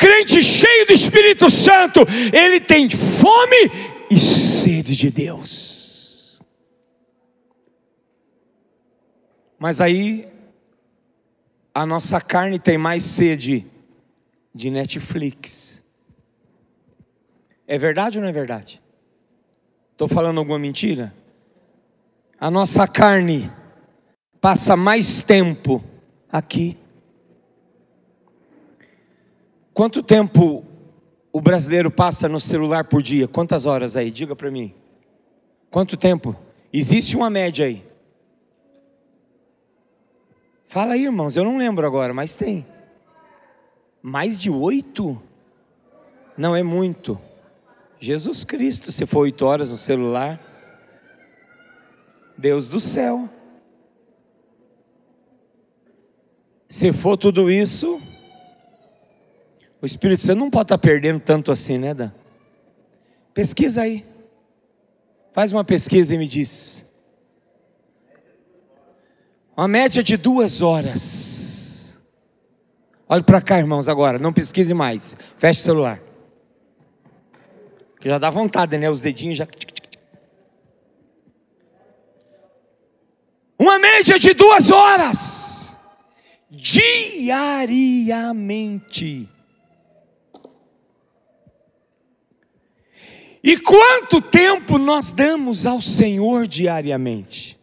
Crente 0.00 0.42
cheio 0.42 0.86
do 0.86 0.94
Espírito 0.94 1.50
Santo, 1.50 2.00
ele 2.32 2.58
tem 2.58 2.88
fome 2.88 3.70
e 4.10 4.18
sede 4.18 4.96
de 4.96 5.10
Deus. 5.10 6.40
Mas 9.58 9.78
aí, 9.78 10.26
a 11.74 11.84
nossa 11.84 12.18
carne 12.18 12.58
tem 12.58 12.78
mais 12.78 13.04
sede 13.04 13.66
de 14.54 14.70
Netflix. 14.70 15.84
É 17.68 17.76
verdade 17.76 18.16
ou 18.16 18.22
não 18.22 18.30
é 18.30 18.32
verdade? 18.32 18.82
Estou 19.92 20.08
falando 20.08 20.38
alguma 20.38 20.58
mentira? 20.58 21.14
A 22.40 22.50
nossa 22.50 22.88
carne 22.88 23.52
passa 24.40 24.74
mais 24.74 25.20
tempo 25.20 25.84
aqui 26.32 26.79
Quanto 29.80 30.02
tempo 30.02 30.62
o 31.32 31.40
brasileiro 31.40 31.90
passa 31.90 32.28
no 32.28 32.38
celular 32.38 32.84
por 32.84 33.02
dia? 33.02 33.26
Quantas 33.26 33.64
horas 33.64 33.96
aí? 33.96 34.10
Diga 34.10 34.36
para 34.36 34.50
mim. 34.50 34.74
Quanto 35.70 35.96
tempo? 35.96 36.36
Existe 36.70 37.16
uma 37.16 37.30
média 37.30 37.64
aí. 37.64 37.82
Fala 40.68 40.92
aí, 40.92 41.04
irmãos, 41.04 41.34
eu 41.34 41.44
não 41.44 41.56
lembro 41.56 41.86
agora, 41.86 42.12
mas 42.12 42.36
tem. 42.36 42.66
Mais 44.02 44.38
de 44.38 44.50
oito? 44.50 45.18
Não 46.36 46.54
é 46.54 46.62
muito. 46.62 47.18
Jesus 47.98 48.44
Cristo, 48.44 48.92
se 48.92 49.06
for 49.06 49.20
oito 49.20 49.46
horas 49.46 49.70
no 49.70 49.78
celular. 49.78 50.38
Deus 52.36 52.68
do 52.68 52.80
céu. 52.80 53.30
Se 56.68 56.92
for 56.92 57.16
tudo 57.16 57.50
isso, 57.50 57.98
o 59.82 59.86
Espírito 59.86 60.22
Santo 60.22 60.38
não 60.38 60.50
pode 60.50 60.66
estar 60.66 60.78
perdendo 60.78 61.20
tanto 61.20 61.50
assim, 61.50 61.78
né, 61.78 61.94
Dan? 61.94 62.10
Pesquisa 63.32 63.82
aí. 63.82 64.04
Faz 65.32 65.52
uma 65.52 65.64
pesquisa 65.64 66.14
e 66.14 66.18
me 66.18 66.26
diz. 66.26 66.92
Uma 69.56 69.66
média 69.68 70.02
de 70.02 70.16
duas 70.16 70.60
horas. 70.60 72.00
Olhe 73.08 73.22
para 73.22 73.40
cá, 73.40 73.58
irmãos, 73.58 73.88
agora. 73.88 74.18
Não 74.18 74.32
pesquise 74.32 74.74
mais. 74.74 75.16
Feche 75.38 75.60
o 75.60 75.62
celular. 75.64 76.02
Que 78.00 78.08
já 78.08 78.18
dá 78.18 78.30
vontade, 78.30 78.76
né? 78.78 78.90
Os 78.90 79.00
dedinhos 79.00 79.38
já. 79.38 79.46
Uma 83.58 83.78
média 83.78 84.18
de 84.18 84.32
duas 84.34 84.70
horas. 84.70 85.76
Diariamente. 86.50 87.40
E 93.42 93.58
quanto 93.58 94.20
tempo 94.20 94.76
nós 94.76 95.12
damos 95.12 95.64
ao 95.64 95.80
Senhor 95.80 96.46
diariamente? 96.46 97.58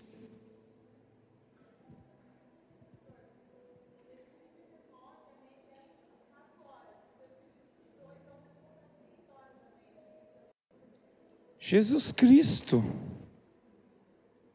Jesus 11.60 12.12
Cristo. 12.14 12.84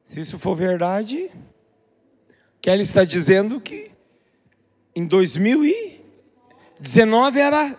Se 0.02 0.20
isso 0.20 0.38
for 0.38 0.56
verdade, 0.56 1.30
Kelly 2.60 2.82
está 2.82 3.04
dizendo 3.04 3.60
que 3.60 3.92
em 4.96 5.06
2019 5.06 7.38
era 7.38 7.78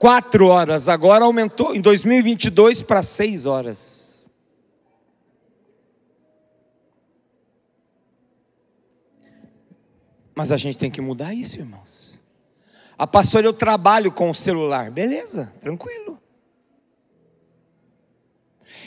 quatro 0.00 0.46
horas, 0.46 0.88
agora 0.88 1.26
aumentou 1.26 1.76
em 1.76 1.80
2022 1.80 2.80
para 2.80 3.02
seis 3.02 3.44
horas. 3.44 4.30
Mas 10.34 10.50
a 10.50 10.56
gente 10.56 10.78
tem 10.78 10.90
que 10.90 11.02
mudar 11.02 11.34
isso, 11.34 11.58
irmãos. 11.58 12.22
A 12.96 13.06
pastora, 13.06 13.46
eu 13.46 13.52
trabalho 13.52 14.10
com 14.10 14.30
o 14.30 14.34
celular, 14.34 14.90
beleza, 14.90 15.52
tranquilo. 15.60 16.18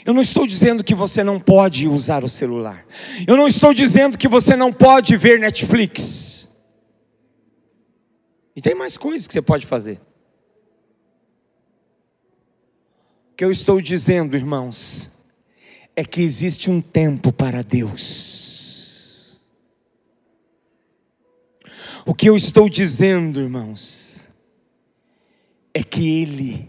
Eu 0.04 0.12
não 0.12 0.20
estou 0.20 0.48
dizendo 0.48 0.82
que 0.82 0.96
você 0.96 1.22
não 1.22 1.38
pode 1.38 1.86
usar 1.86 2.24
o 2.24 2.28
celular. 2.28 2.84
Eu 3.24 3.36
não 3.36 3.46
estou 3.46 3.72
dizendo 3.72 4.18
que 4.18 4.26
você 4.26 4.56
não 4.56 4.72
pode 4.72 5.16
ver 5.16 5.38
Netflix. 5.38 6.48
E 8.56 8.60
tem 8.60 8.74
mais 8.74 8.96
coisas 8.96 9.28
que 9.28 9.32
você 9.32 9.40
pode 9.40 9.64
fazer. 9.64 10.00
O 13.23 13.23
que 13.36 13.44
eu 13.44 13.50
estou 13.50 13.80
dizendo, 13.80 14.36
irmãos, 14.36 15.10
é 15.96 16.04
que 16.04 16.20
existe 16.20 16.70
um 16.70 16.80
tempo 16.80 17.32
para 17.32 17.62
Deus. 17.62 19.40
O 22.06 22.14
que 22.14 22.28
eu 22.28 22.36
estou 22.36 22.68
dizendo, 22.68 23.40
irmãos, 23.40 24.28
é 25.72 25.82
que 25.82 26.22
Ele 26.22 26.68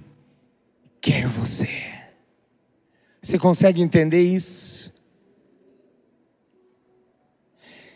quer 1.02 1.28
você. 1.28 1.70
Você 3.22 3.38
consegue 3.38 3.82
entender 3.82 4.22
isso? 4.22 4.94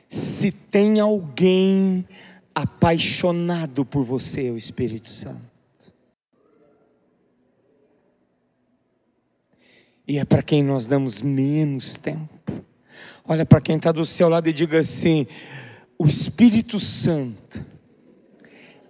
Se 0.10 0.52
tem 0.52 1.00
alguém 1.00 2.06
apaixonado 2.54 3.86
por 3.86 4.04
você, 4.04 4.48
é 4.48 4.52
o 4.52 4.58
Espírito 4.58 5.08
Santo. 5.08 5.49
E 10.10 10.18
é 10.18 10.26
para 10.26 10.42
quem 10.42 10.64
nós 10.64 10.88
damos 10.88 11.22
menos 11.22 11.94
tempo. 11.94 12.52
Olha 13.24 13.46
para 13.46 13.62
quem 13.62 13.76
está 13.76 13.92
do 13.92 14.04
seu 14.08 14.28
lado 14.28 14.50
e 14.50 14.54
diga 14.54 14.80
assim: 14.80 15.28
o 16.00 16.08
Espírito 16.08 16.80
Santo 16.80 17.64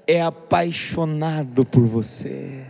é 0.08 0.22
apaixonado 0.22 1.66
por 1.66 1.86
você. 1.86 2.66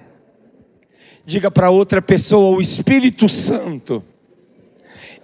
Diga 1.24 1.52
para 1.52 1.70
outra 1.70 2.02
pessoa: 2.02 2.58
o 2.58 2.60
Espírito 2.60 3.30
Santo 3.30 4.04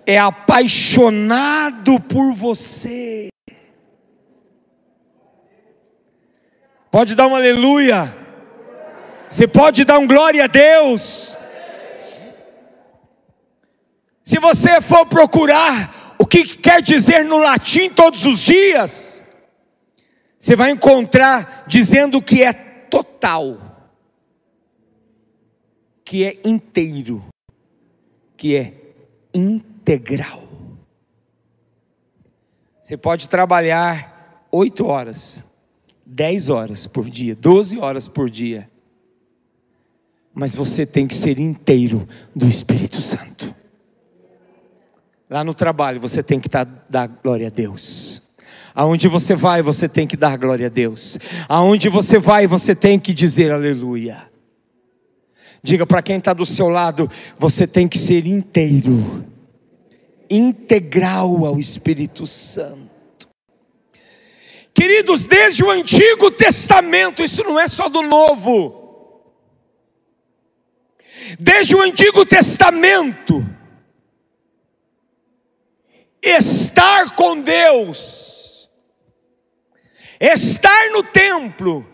é 0.05 0.19
apaixonado 0.19 1.99
por 1.99 2.31
você. 2.31 3.29
Pode 6.91 7.15
dar 7.15 7.25
um 7.25 7.35
aleluia. 7.35 8.15
Você 9.27 9.47
pode 9.47 9.83
dar 9.83 9.97
um 9.97 10.05
glória 10.05 10.43
a 10.43 10.47
Deus. 10.47 11.35
Se 14.25 14.39
você 14.39 14.81
for 14.81 15.05
procurar 15.05 16.15
o 16.17 16.25
que 16.25 16.57
quer 16.57 16.81
dizer 16.81 17.23
no 17.23 17.37
latim 17.37 17.91
todos 17.91 18.25
os 18.25 18.39
dias, 18.39 19.23
você 20.39 20.55
vai 20.55 20.71
encontrar 20.71 21.63
dizendo 21.67 22.19
que 22.19 22.41
é 22.41 22.51
total 22.51 23.75
que 26.03 26.23
é 26.23 26.39
inteiro, 26.43 27.25
que 28.37 28.55
é 28.55 28.73
integral. 29.33 30.43
Você 32.79 32.95
pode 32.95 33.27
trabalhar 33.27 34.47
oito 34.51 34.85
horas, 34.85 35.43
dez 36.05 36.49
horas 36.49 36.85
por 36.87 37.09
dia, 37.09 37.35
doze 37.35 37.77
horas 37.77 38.07
por 38.07 38.29
dia, 38.29 38.69
mas 40.33 40.55
você 40.55 40.85
tem 40.85 41.07
que 41.07 41.15
ser 41.15 41.39
inteiro 41.39 42.07
do 42.35 42.47
Espírito 42.47 43.01
Santo. 43.01 43.64
Lá 45.29 45.43
no 45.43 45.53
trabalho 45.53 45.99
você 45.99 46.21
tem 46.21 46.39
que 46.39 46.49
dar 46.49 47.07
glória 47.07 47.47
a 47.47 47.49
Deus. 47.49 48.21
Aonde 48.73 49.07
você 49.07 49.35
vai, 49.35 49.61
você 49.61 49.87
tem 49.87 50.05
que 50.05 50.17
dar 50.17 50.37
glória 50.37 50.67
a 50.67 50.69
Deus. 50.69 51.17
Aonde 51.47 51.87
você 51.89 52.19
vai, 52.19 52.45
você 52.45 52.75
tem 52.75 52.99
que 52.99 53.13
dizer 53.13 53.51
aleluia. 53.51 54.29
Diga 55.63 55.85
para 55.85 56.03
quem 56.03 56.17
está 56.17 56.33
do 56.33 56.45
seu 56.45 56.67
lado: 56.67 57.09
você 57.39 57.65
tem 57.65 57.87
que 57.87 57.97
ser 57.97 58.27
inteiro, 58.27 59.25
integral 60.29 61.45
ao 61.45 61.59
Espírito 61.59 62.27
Santo. 62.27 62.85
Queridos, 64.73 65.25
desde 65.25 65.63
o 65.63 65.71
Antigo 65.71 66.29
Testamento, 66.29 67.23
isso 67.23 67.43
não 67.45 67.57
é 67.57 67.67
só 67.67 67.87
do 67.87 68.01
Novo. 68.01 68.83
Desde 71.39 71.75
o 71.75 71.81
Antigo 71.81 72.25
Testamento, 72.25 73.43
estar 76.25 77.15
com 77.15 77.39
Deus, 77.39 78.69
estar 80.19 80.89
no 80.91 81.03
templo, 81.03 81.87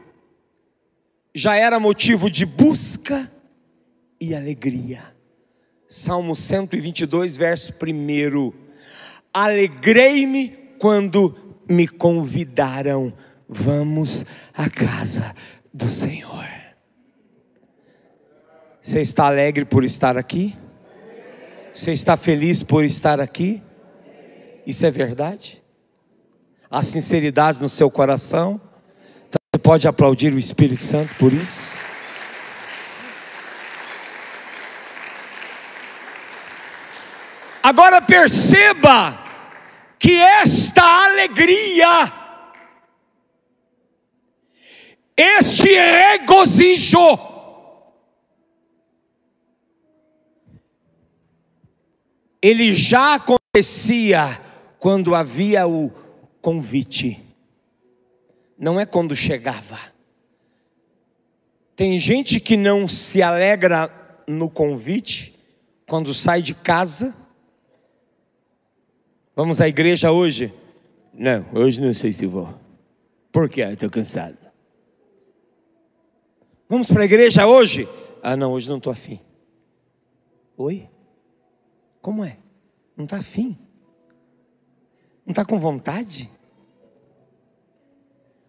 já 1.35 1.55
era 1.55 1.79
motivo 1.79 2.29
de 2.29 2.45
busca 2.45 3.31
e 4.19 4.33
alegria. 4.33 5.13
Salmo 5.87 6.35
122, 6.35 7.35
verso 7.35 7.73
1. 7.73 8.53
Alegrei-me 9.33 10.49
quando 10.79 11.57
me 11.67 11.87
convidaram, 11.87 13.13
vamos 13.47 14.25
à 14.53 14.69
casa 14.69 15.35
do 15.73 15.89
Senhor. 15.89 16.49
Você 18.81 19.01
está 19.01 19.25
alegre 19.25 19.63
por 19.65 19.83
estar 19.83 20.17
aqui? 20.17 20.57
Você 21.73 21.91
está 21.91 22.17
feliz 22.17 22.63
por 22.63 22.83
estar 22.83 23.19
aqui? 23.19 23.61
Isso 24.65 24.85
é 24.85 24.91
verdade? 24.91 25.61
Há 26.69 26.83
sinceridade 26.83 27.61
no 27.61 27.67
seu 27.67 27.89
coração? 27.89 28.61
Então 29.27 29.39
você 29.53 29.61
pode 29.61 29.87
aplaudir 29.87 30.33
o 30.33 30.39
Espírito 30.39 30.81
Santo 30.81 31.13
por 31.15 31.33
isso? 31.33 31.79
Agora 37.63 38.01
perceba 38.01 39.19
que 39.99 40.15
esta 40.15 40.83
alegria, 41.05 42.11
este 45.15 45.69
regozijo, 45.69 47.19
ele 52.41 52.73
já 52.73 53.15
acontecia 53.15 54.41
quando 54.81 55.15
havia 55.15 55.65
o 55.65 55.89
convite, 56.41 57.17
não 58.59 58.77
é 58.77 58.85
quando 58.85 59.15
chegava. 59.15 59.79
Tem 61.77 61.97
gente 62.01 62.41
que 62.41 62.57
não 62.57 62.85
se 62.89 63.21
alegra 63.21 63.89
no 64.27 64.49
convite, 64.49 65.39
quando 65.87 66.13
sai 66.13 66.41
de 66.41 66.53
casa, 66.53 67.15
Vamos 69.35 69.61
à 69.61 69.67
igreja 69.67 70.11
hoje? 70.11 70.53
Não, 71.13 71.45
hoje 71.53 71.81
não 71.81 71.93
sei 71.93 72.11
se 72.11 72.25
vou. 72.25 72.53
Por 73.31 73.49
quê? 73.49 73.61
Estou 73.61 73.89
cansado. 73.89 74.37
Vamos 76.67 76.91
para 76.91 77.01
a 77.01 77.05
igreja 77.05 77.47
hoje? 77.47 77.87
Ah, 78.21 78.35
não, 78.35 78.51
hoje 78.51 78.69
não 78.69 78.77
estou 78.77 78.91
afim. 78.91 79.19
Oi? 80.57 80.87
Como 82.01 82.23
é? 82.23 82.37
Não 82.95 83.05
está 83.05 83.17
afim? 83.17 83.57
Não 85.31 85.33
está 85.33 85.45
com 85.45 85.57
vontade? 85.57 86.29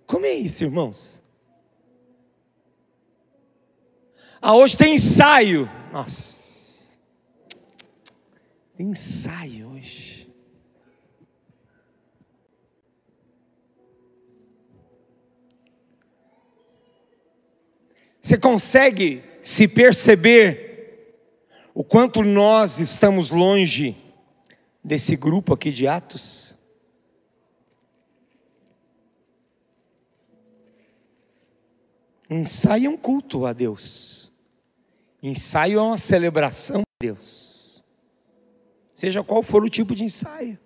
Como 0.05 0.26
é 0.26 0.35
isso, 0.35 0.64
irmãos? 0.64 1.22
Ah, 4.41 4.57
hoje 4.57 4.76
tem 4.76 4.95
ensaio. 4.95 5.70
Nossa. 5.93 6.99
Tem 8.76 8.89
ensaio 8.89 9.68
hoje. 9.68 10.28
Você 18.20 18.37
consegue 18.37 19.22
se 19.41 19.68
perceber 19.68 21.14
o 21.72 21.85
quanto 21.85 22.24
nós 22.24 22.80
estamos 22.80 23.30
longe 23.30 23.97
desse 24.83 25.14
grupo 25.14 25.55
aqui 25.55 25.70
de 25.70 25.87
Atos. 25.87 26.51
Ensaio 32.33 32.87
é 32.87 32.89
um 32.91 32.97
culto 32.97 33.47
a 33.47 33.53
Deus. 33.53 34.33
Ensaio 35.22 35.78
é 35.78 35.83
uma 35.83 35.99
celebração 35.99 36.80
a 36.80 36.97
Deus. 37.01 37.85
Seja 38.95 39.22
qual 39.22 39.43
for 39.43 39.64
o 39.64 39.68
tipo 39.68 39.95
de 39.95 40.05
ensaio. 40.05 40.59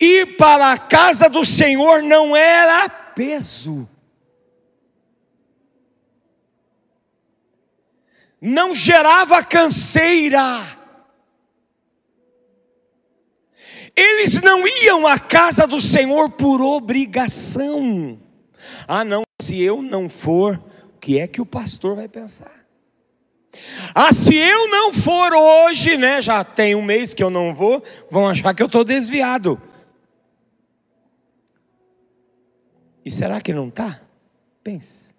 Ir 0.00 0.36
para 0.36 0.72
a 0.72 0.78
casa 0.78 1.28
do 1.28 1.44
Senhor 1.44 2.02
não 2.02 2.34
era 2.34 2.88
peso. 2.88 3.88
Não 8.44 8.74
gerava 8.74 9.44
canseira. 9.44 10.76
Eles 13.94 14.40
não 14.42 14.66
iam 14.66 15.06
à 15.06 15.16
casa 15.16 15.64
do 15.64 15.80
Senhor 15.80 16.28
por 16.28 16.60
obrigação. 16.60 18.18
Ah, 18.88 19.04
não, 19.04 19.22
se 19.40 19.62
eu 19.62 19.80
não 19.80 20.08
for, 20.08 20.60
o 20.96 20.98
que 20.98 21.20
é 21.20 21.28
que 21.28 21.40
o 21.40 21.46
pastor 21.46 21.94
vai 21.94 22.08
pensar? 22.08 22.66
Ah, 23.94 24.12
se 24.12 24.34
eu 24.34 24.68
não 24.68 24.92
for 24.92 25.32
hoje, 25.32 25.96
né? 25.96 26.20
Já 26.20 26.42
tem 26.42 26.74
um 26.74 26.82
mês 26.82 27.14
que 27.14 27.22
eu 27.22 27.30
não 27.30 27.54
vou, 27.54 27.80
vão 28.10 28.28
achar 28.28 28.52
que 28.54 28.62
eu 28.62 28.66
estou 28.66 28.82
desviado. 28.82 29.60
E 33.04 33.10
será 33.10 33.40
que 33.40 33.52
não 33.52 33.68
está? 33.68 34.00
Pense. 34.64 35.11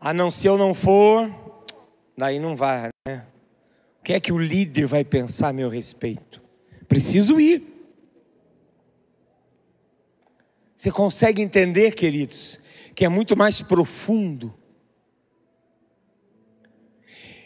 Ah, 0.00 0.14
não, 0.14 0.30
se 0.30 0.46
eu 0.46 0.56
não 0.56 0.74
for, 0.74 1.28
daí 2.16 2.38
não 2.38 2.54
vai, 2.54 2.90
né? 3.06 3.26
O 4.00 4.04
que 4.04 4.12
é 4.12 4.20
que 4.20 4.32
o 4.32 4.38
líder 4.38 4.86
vai 4.86 5.04
pensar 5.04 5.48
a 5.48 5.52
meu 5.52 5.68
respeito? 5.68 6.40
Preciso 6.86 7.38
ir. 7.38 7.62
Você 10.74 10.92
consegue 10.92 11.42
entender, 11.42 11.94
queridos, 11.94 12.58
que 12.94 13.04
é 13.04 13.08
muito 13.08 13.36
mais 13.36 13.60
profundo. 13.60 14.54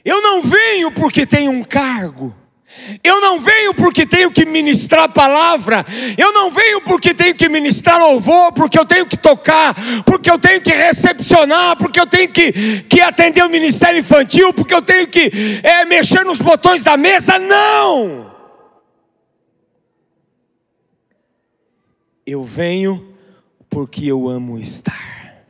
Eu 0.04 0.20
não 0.20 0.42
venho 0.42 0.92
porque 0.92 1.26
tenho 1.26 1.50
um 1.50 1.64
cargo. 1.64 2.34
Eu 3.02 3.20
não 3.20 3.38
venho 3.38 3.74
porque 3.74 4.06
tenho 4.06 4.30
que 4.30 4.44
ministrar 4.44 5.08
palavra, 5.08 5.84
eu 6.16 6.32
não 6.32 6.50
venho 6.50 6.80
porque 6.80 7.14
tenho 7.14 7.34
que 7.34 7.48
ministrar 7.48 7.98
louvor, 7.98 8.52
porque 8.52 8.78
eu 8.78 8.84
tenho 8.84 9.06
que 9.06 9.16
tocar, 9.16 9.74
porque 10.04 10.30
eu 10.30 10.38
tenho 10.38 10.60
que 10.60 10.70
recepcionar, 10.70 11.76
porque 11.76 12.00
eu 12.00 12.06
tenho 12.06 12.28
que, 12.30 12.82
que 12.82 13.00
atender 13.00 13.44
o 13.44 13.50
ministério 13.50 14.00
infantil, 14.00 14.52
porque 14.52 14.74
eu 14.74 14.82
tenho 14.82 15.06
que 15.06 15.60
é, 15.62 15.84
mexer 15.84 16.24
nos 16.24 16.38
botões 16.38 16.82
da 16.82 16.96
mesa. 16.96 17.38
Não! 17.38 18.32
Eu 22.26 22.42
venho 22.42 23.14
porque 23.68 24.06
eu 24.06 24.28
amo 24.28 24.58
estar. 24.58 25.44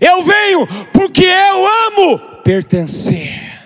Eu 0.00 0.22
venho 0.22 0.66
porque 0.92 1.24
eu 1.24 1.66
amo 1.86 2.18
pertencer. 2.42 3.59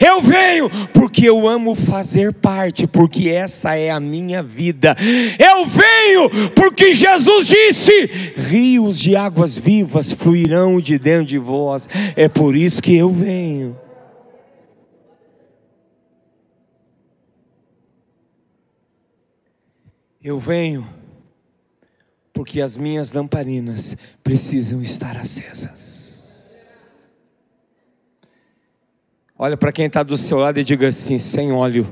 Eu 0.00 0.20
venho 0.22 0.70
porque 0.92 1.28
eu 1.28 1.48
amo 1.48 1.74
fazer 1.74 2.32
parte, 2.32 2.86
porque 2.86 3.28
essa 3.28 3.74
é 3.74 3.90
a 3.90 3.98
minha 3.98 4.42
vida. 4.42 4.96
Eu 5.38 5.66
venho 5.66 6.50
porque 6.54 6.94
Jesus 6.94 7.48
disse: 7.48 8.06
rios 8.36 8.98
de 8.98 9.16
águas 9.16 9.58
vivas 9.58 10.12
fluirão 10.12 10.80
de 10.80 10.98
dentro 10.98 11.26
de 11.26 11.38
vós. 11.38 11.88
É 12.14 12.28
por 12.28 12.54
isso 12.54 12.80
que 12.80 12.96
eu 12.96 13.10
venho. 13.10 13.76
Eu 20.22 20.38
venho 20.38 20.88
porque 22.32 22.60
as 22.60 22.76
minhas 22.76 23.12
lamparinas 23.12 23.96
precisam 24.22 24.82
estar 24.82 25.16
acesas. 25.16 26.05
Olha 29.38 29.56
para 29.56 29.70
quem 29.70 29.86
está 29.86 30.02
do 30.02 30.16
seu 30.16 30.38
lado 30.38 30.58
e 30.58 30.64
diga 30.64 30.88
assim: 30.88 31.18
sem 31.18 31.52
óleo, 31.52 31.86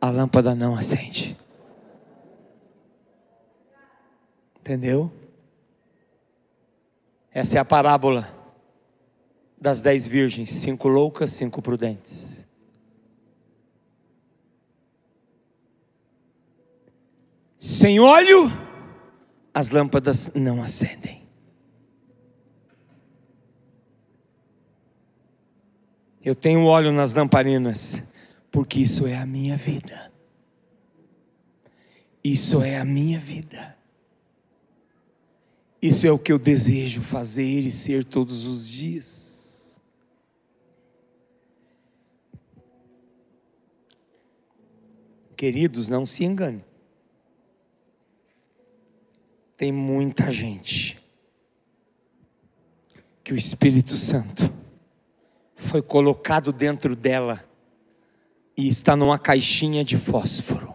a 0.00 0.08
lâmpada 0.08 0.54
não 0.54 0.76
acende. 0.76 1.36
Entendeu? 4.60 5.10
Essa 7.32 7.56
é 7.58 7.60
a 7.60 7.64
parábola 7.64 8.32
das 9.60 9.82
dez 9.82 10.06
virgens: 10.06 10.50
cinco 10.50 10.86
loucas, 10.86 11.32
cinco 11.32 11.60
prudentes. 11.60 12.46
Sem 17.56 17.98
óleo, 17.98 18.50
as 19.52 19.70
lâmpadas 19.70 20.30
não 20.34 20.62
acendem. 20.62 21.21
Eu 26.24 26.34
tenho 26.36 26.64
óleo 26.64 26.92
nas 26.92 27.14
lamparinas, 27.14 28.00
porque 28.50 28.78
isso 28.78 29.06
é 29.06 29.16
a 29.16 29.26
minha 29.26 29.56
vida. 29.56 30.12
Isso 32.22 32.62
é 32.62 32.78
a 32.78 32.84
minha 32.84 33.18
vida. 33.18 33.76
Isso 35.80 36.06
é 36.06 36.12
o 36.12 36.18
que 36.18 36.32
eu 36.32 36.38
desejo 36.38 37.00
fazer 37.00 37.62
e 37.62 37.72
ser 37.72 38.04
todos 38.04 38.46
os 38.46 38.68
dias. 38.68 39.80
Queridos, 45.36 45.88
não 45.88 46.06
se 46.06 46.22
engane. 46.22 46.64
Tem 49.56 49.72
muita 49.72 50.30
gente 50.30 51.02
que 53.24 53.32
o 53.32 53.36
Espírito 53.36 53.96
Santo 53.96 54.61
foi 55.62 55.80
colocado 55.80 56.52
dentro 56.52 56.94
dela 56.94 57.42
e 58.56 58.68
está 58.68 58.96
numa 58.96 59.18
caixinha 59.18 59.84
de 59.84 59.96
fósforo. 59.96 60.74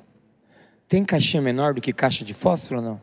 Tem 0.87 1.03
caixinha 1.03 1.41
menor 1.41 1.73
do 1.73 1.81
que 1.81 1.91
caixa 1.93 2.23
de 2.23 2.33
fósforo 2.33 2.79
ou 2.79 2.85
não? 2.85 3.01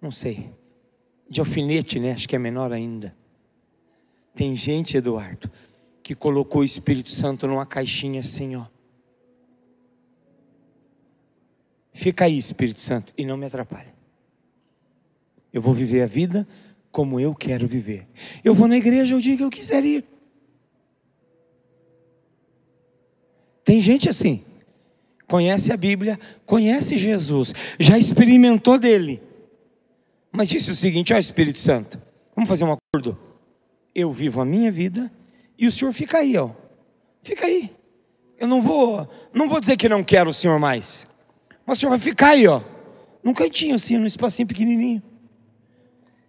Não 0.00 0.10
sei. 0.10 0.50
De 1.28 1.40
alfinete, 1.40 1.98
né? 1.98 2.12
Acho 2.12 2.28
que 2.28 2.36
é 2.36 2.38
menor 2.38 2.72
ainda. 2.72 3.14
Tem 4.34 4.54
gente, 4.54 4.96
Eduardo, 4.96 5.50
que 6.02 6.14
colocou 6.14 6.60
o 6.60 6.64
Espírito 6.64 7.10
Santo 7.10 7.46
numa 7.48 7.66
caixinha 7.66 8.20
assim, 8.20 8.54
ó. 8.54 8.66
Fica 11.92 12.26
aí, 12.26 12.38
Espírito 12.38 12.80
Santo, 12.80 13.12
e 13.18 13.24
não 13.24 13.36
me 13.36 13.46
atrapalhe. 13.46 13.88
Eu 15.52 15.60
vou 15.60 15.74
viver 15.74 16.02
a 16.02 16.06
vida 16.06 16.46
como 16.96 17.20
eu 17.20 17.34
quero 17.34 17.68
viver. 17.68 18.06
Eu 18.42 18.54
vou 18.54 18.66
na 18.66 18.78
igreja 18.78 19.14
o 19.14 19.20
dia 19.20 19.36
que 19.36 19.44
eu 19.44 19.50
quiser 19.50 19.84
ir. 19.84 20.02
Tem 23.62 23.82
gente 23.82 24.08
assim, 24.08 24.42
conhece 25.28 25.70
a 25.70 25.76
Bíblia, 25.76 26.18
conhece 26.46 26.96
Jesus, 26.96 27.52
já 27.78 27.98
experimentou 27.98 28.78
dele, 28.78 29.20
mas 30.32 30.48
disse 30.48 30.70
o 30.70 30.74
seguinte: 30.74 31.12
ó 31.12 31.18
Espírito 31.18 31.58
Santo, 31.58 32.00
vamos 32.34 32.48
fazer 32.48 32.64
um 32.64 32.72
acordo. 32.72 33.18
Eu 33.94 34.10
vivo 34.10 34.40
a 34.40 34.46
minha 34.46 34.72
vida 34.72 35.12
e 35.58 35.66
o 35.66 35.70
Senhor 35.70 35.92
fica 35.92 36.16
aí, 36.16 36.34
ó. 36.38 36.48
Fica 37.22 37.44
aí. 37.44 37.70
Eu 38.38 38.48
não 38.48 38.62
vou, 38.62 39.06
não 39.34 39.50
vou 39.50 39.60
dizer 39.60 39.76
que 39.76 39.86
não 39.86 40.02
quero 40.02 40.30
o 40.30 40.34
Senhor 40.34 40.58
mais, 40.58 41.06
mas 41.66 41.76
o 41.76 41.80
Senhor 41.82 41.90
vai 41.90 41.98
ficar 41.98 42.28
aí, 42.28 42.48
ó, 42.48 42.62
num 43.22 43.34
cantinho 43.34 43.74
assim, 43.74 43.98
num 43.98 44.06
espacinho 44.06 44.48
pequenininho. 44.48 45.02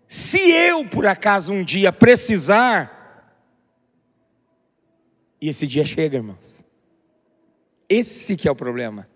Se 0.08 0.52
eu, 0.52 0.86
por 0.86 1.06
acaso, 1.06 1.52
um 1.52 1.64
dia 1.64 1.92
precisar, 1.92 2.98
e 5.42 5.50
esse 5.50 5.68
dia 5.68 5.84
chega, 5.84 6.18
irmãos. 6.18 6.66
Esse 7.90 8.36
que 8.36 8.48
é 8.48 8.52
o 8.52 8.56
problema. 8.56 9.08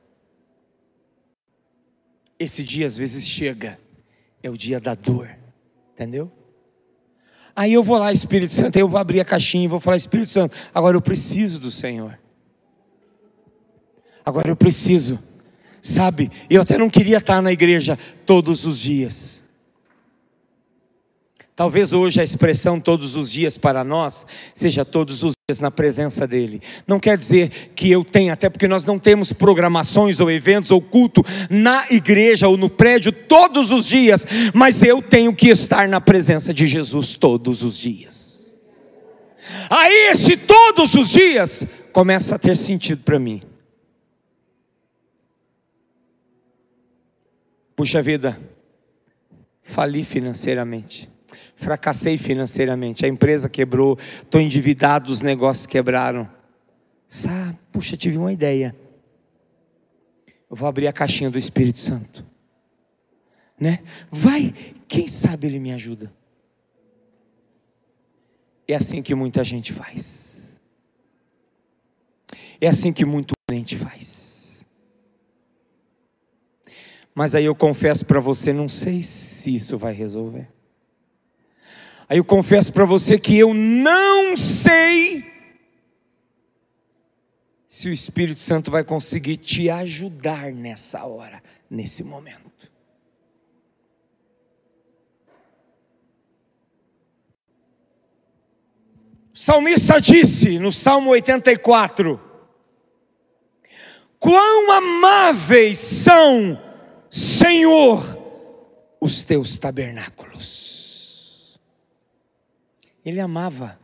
Esse 2.38 2.64
dia 2.64 2.86
às 2.86 2.98
vezes 2.98 3.28
chega, 3.28 3.80
é 4.42 4.50
o 4.50 4.58
dia 4.58 4.80
da 4.80 4.96
dor, 4.96 5.30
entendeu? 5.94 6.32
Aí 7.56 7.74
eu 7.74 7.84
vou 7.84 7.98
lá, 7.98 8.12
Espírito 8.12 8.54
Santo, 8.54 8.78
eu 8.78 8.88
vou 8.88 9.00
abrir 9.00 9.20
a 9.20 9.26
caixinha 9.26 9.66
e 9.66 9.68
vou 9.68 9.80
falar, 9.80 9.98
Espírito 9.98 10.30
Santo, 10.30 10.56
agora 10.74 10.96
eu 10.96 11.02
preciso 11.02 11.60
do 11.60 11.70
Senhor. 11.70 12.18
Agora 14.26 14.48
eu 14.50 14.56
preciso, 14.56 15.20
sabe? 15.82 16.32
Eu 16.50 16.62
até 16.62 16.78
não 16.78 16.90
queria 16.90 17.18
estar 17.18 17.42
na 17.42 17.52
igreja 17.52 17.98
todos 18.26 18.66
os 18.66 18.80
dias. 18.80 19.41
Talvez 21.56 21.92
hoje 21.92 22.22
a 22.22 22.24
expressão 22.24 22.80
todos 22.80 23.16
os 23.16 23.30
dias 23.30 23.58
para 23.58 23.84
nós 23.84 24.26
seja 24.56 24.86
todos 24.86 25.22
os 25.22 25.34
dias 25.48 25.60
na 25.60 25.70
presença 25.70 26.26
dele. 26.26 26.62
Não 26.88 27.00
quer 27.00 27.18
dizer 27.18 27.72
que 27.76 27.92
eu 27.92 28.06
tenha, 28.06 28.34
até 28.34 28.50
porque 28.50 28.70
nós 28.70 28.86
não 28.86 28.98
temos 28.98 29.34
programações 29.34 30.22
ou 30.22 30.32
eventos 30.32 30.72
ou 30.72 30.82
culto 30.82 31.24
na 31.50 31.86
igreja 31.92 32.48
ou 32.48 32.56
no 32.56 32.70
prédio 32.70 33.12
todos 33.12 33.72
os 33.72 33.86
dias, 33.86 34.26
mas 34.54 34.82
eu 34.82 35.02
tenho 35.02 35.36
que 35.36 35.50
estar 35.50 35.90
na 35.90 36.00
presença 36.00 36.54
de 36.54 36.68
Jesus 36.68 37.16
todos 37.16 37.64
os 37.64 37.78
dias. 37.78 38.62
Aí 39.70 40.10
esse 40.12 40.38
todos 40.38 40.96
os 40.96 41.10
dias 41.10 41.68
começa 41.92 42.36
a 42.36 42.40
ter 42.40 42.56
sentido 42.56 43.04
para 43.04 43.20
mim. 43.20 43.42
Puxa 47.76 48.02
vida, 48.02 48.40
fali 49.64 50.06
financeiramente 50.06 51.11
fracassei 51.62 52.18
financeiramente, 52.18 53.06
a 53.06 53.08
empresa 53.08 53.48
quebrou, 53.48 53.98
estou 54.22 54.42
endividado, 54.42 55.12
os 55.12 55.22
negócios 55.22 55.66
quebraram. 55.66 56.30
Sabe, 57.08 57.58
puxa, 57.72 57.96
tive 57.96 58.18
uma 58.18 58.34
ideia. 58.34 58.76
Eu 60.50 60.56
vou 60.56 60.68
abrir 60.68 60.88
a 60.88 60.94
caixinha 60.94 61.30
do 61.30 61.38
Espírito 61.38 61.80
Santo. 61.80 62.26
Né? 63.60 63.80
Vai, 64.10 64.54
quem 64.88 65.08
sabe 65.08 65.48
ele 65.48 65.60
me 65.60 65.72
ajuda. 65.72 66.12
É 68.68 68.76
assim 68.76 69.02
que 69.02 69.14
muita 69.14 69.44
gente 69.44 69.72
faz. 69.72 70.60
É 72.60 72.68
assim 72.68 72.92
que 72.92 73.06
muito 73.06 73.34
crente 73.48 73.78
faz. 73.78 74.66
Mas 77.14 77.36
aí 77.36 77.46
eu 77.46 77.54
confesso 77.54 78.06
para 78.06 78.20
você, 78.20 78.52
não 78.52 78.70
sei 78.70 79.04
se 79.04 79.54
isso 79.54 79.78
vai 79.78 79.94
resolver. 79.94 80.48
Aí 82.12 82.18
eu 82.18 82.26
confesso 82.26 82.74
para 82.74 82.84
você 82.84 83.18
que 83.18 83.38
eu 83.38 83.54
não 83.54 84.36
sei 84.36 85.24
se 87.70 87.88
o 87.88 87.94
Espírito 87.94 88.42
Santo 88.42 88.70
vai 88.70 88.84
conseguir 88.84 89.38
te 89.38 89.70
ajudar 89.70 90.52
nessa 90.52 91.06
hora, 91.06 91.42
nesse 91.70 92.04
momento. 92.04 92.70
O 99.34 99.38
salmista 99.38 100.02
disse 100.02 100.60
no 100.60 100.74
Salmo 100.74 101.12
84: 101.12 102.20
Quão 104.20 104.70
amáveis 104.70 105.80
são, 105.80 106.62
Senhor, 107.10 108.04
os 109.00 109.24
teus 109.24 109.58
tabernáculos. 109.58 110.71
Ele 113.04 113.20
amava 113.20 113.80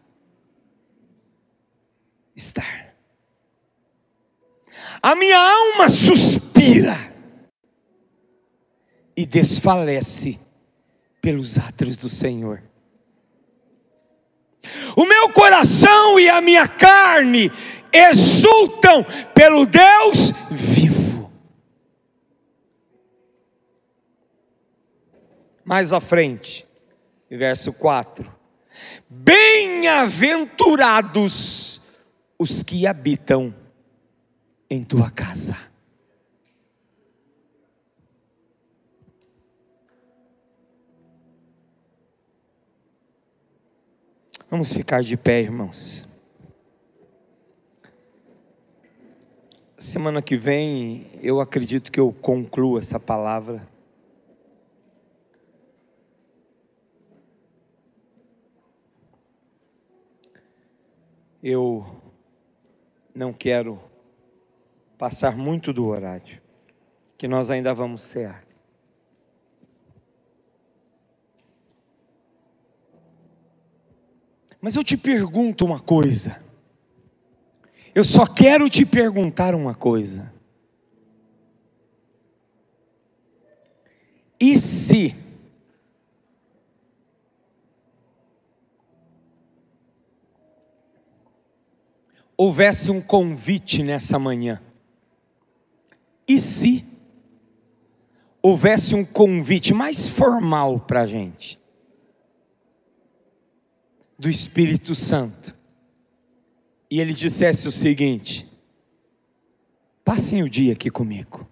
estar. 2.36 2.94
A 5.02 5.16
minha 5.16 5.38
alma 5.38 5.90
suspira 5.90 6.96
e 9.16 9.26
desfalece 9.26 10.40
pelos 11.20 11.58
atos 11.58 11.98
do 11.98 12.10
Senhor. 12.10 12.62
O 14.96 15.06
meu 15.06 15.32
coração 15.32 16.20
e 16.20 16.30
a 16.30 16.40
minha 16.42 16.68
carne 16.68 17.52
exultam 17.92 19.04
pelo 19.34 19.66
Deus 19.66 20.32
vivo. 20.52 21.32
Mais 25.66 25.92
à 25.92 26.00
frente, 26.00 26.68
verso 27.30 27.74
4. 27.74 28.37
Bem-aventurados 29.10 31.82
os 32.38 32.62
que 32.62 32.86
habitam 32.86 33.56
em 34.70 34.84
tua 34.84 35.10
casa. 35.10 35.58
Vamos 44.50 44.72
ficar 44.72 45.04
de 45.04 45.18
pé, 45.18 45.42
irmãos. 45.42 46.08
Semana 49.78 50.22
que 50.22 50.38
vem, 50.38 51.08
eu 51.22 51.42
acredito 51.42 51.92
que 51.92 52.00
eu 52.00 52.14
concluo 52.14 52.80
essa 52.80 53.00
palavra. 53.00 53.68
Eu 61.42 61.86
não 63.14 63.32
quero 63.32 63.80
passar 64.98 65.36
muito 65.36 65.72
do 65.72 65.86
horário, 65.86 66.42
que 67.18 67.28
nós 67.28 67.50
ainda 67.50 67.74
vamos 67.74 68.04
cear. 68.04 68.46
Mas 74.60 74.76
eu 74.76 74.84
te 74.84 74.98
pergunto 74.98 75.64
uma 75.66 75.80
coisa. 75.80 76.42
Eu 77.94 78.04
só 78.04 78.26
quero 78.26 78.70
te 78.70 78.86
perguntar 78.86 79.56
uma 79.56 79.74
coisa. 79.74 80.32
E 84.40 84.58
se 84.58 85.16
houvesse 92.38 92.92
um 92.92 93.02
convite 93.02 93.82
nessa 93.82 94.20
manhã? 94.20 94.62
E 96.28 96.40
se 96.40 96.86
houvesse 98.42 98.94
um 98.94 99.04
convite 99.04 99.74
mais 99.74 100.08
formal 100.08 100.80
para 100.80 101.02
a 101.02 101.08
gente? 101.08 101.60
Do 104.20 104.30
Espírito 104.30 104.94
Santo. 104.94 105.56
E 106.90 107.00
ele 107.00 107.14
dissesse 107.14 107.68
o 107.68 107.72
seguinte: 107.72 108.50
passem 110.04 110.44
o 110.44 110.50
dia 110.50 110.74
aqui 110.74 110.90
comigo. 110.90 111.48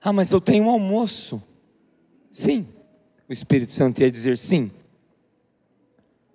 Ah, 0.00 0.12
mas 0.12 0.30
eu 0.32 0.40
tenho 0.40 0.64
um 0.64 0.70
almoço. 0.70 1.42
Sim, 2.30 2.68
o 3.28 3.32
Espírito 3.32 3.72
Santo 3.72 4.00
ia 4.00 4.10
dizer 4.10 4.36
sim. 4.36 4.70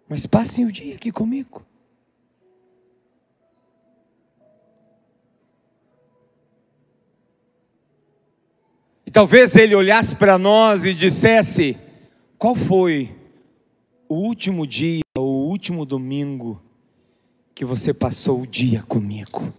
Mas 0.08 0.26
passem 0.26 0.66
o 0.66 0.72
dia 0.72 0.96
aqui 0.96 1.12
comigo. 1.12 1.64
E 9.06 9.12
talvez 9.12 9.56
ele 9.56 9.76
olhasse 9.76 10.16
para 10.16 10.38
nós 10.38 10.86
e 10.86 10.94
dissesse: 10.94 11.76
qual 12.38 12.56
foi 12.56 13.16
o 14.08 14.16
último 14.16 14.66
dia, 14.66 15.02
o 15.18 15.48
último 15.48 15.86
domingo 15.86 16.62
que 17.56 17.66
você 17.66 17.94
passou 17.94 18.42
o 18.42 18.48
dia 18.48 18.84
comigo? 18.84 19.54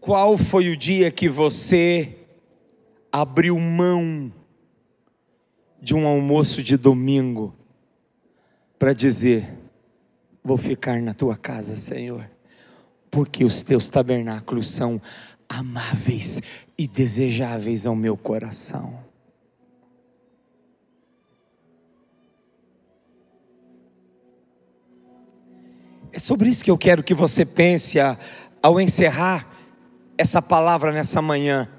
Qual 0.00 0.36
foi 0.36 0.68
o 0.68 0.76
dia 0.76 1.10
que 1.10 1.28
você 1.28 2.25
abriu 3.20 3.58
mão 3.58 4.30
de 5.80 5.94
um 5.94 6.06
almoço 6.06 6.62
de 6.62 6.76
domingo 6.76 7.54
para 8.78 8.92
dizer: 8.92 9.56
Vou 10.44 10.58
ficar 10.58 11.00
na 11.00 11.14
tua 11.14 11.34
casa, 11.34 11.76
Senhor, 11.76 12.30
porque 13.10 13.42
os 13.42 13.62
teus 13.62 13.88
tabernáculos 13.88 14.68
são 14.68 15.00
amáveis 15.48 16.42
e 16.76 16.86
desejáveis 16.86 17.86
ao 17.86 17.96
meu 17.96 18.18
coração. 18.18 19.02
É 26.12 26.18
sobre 26.18 26.50
isso 26.50 26.62
que 26.62 26.70
eu 26.70 26.78
quero 26.78 27.02
que 27.02 27.14
você 27.14 27.46
pense 27.46 27.98
ao 28.62 28.80
encerrar 28.80 29.46
essa 30.18 30.40
palavra 30.42 30.92
nessa 30.92 31.22
manhã 31.22 31.70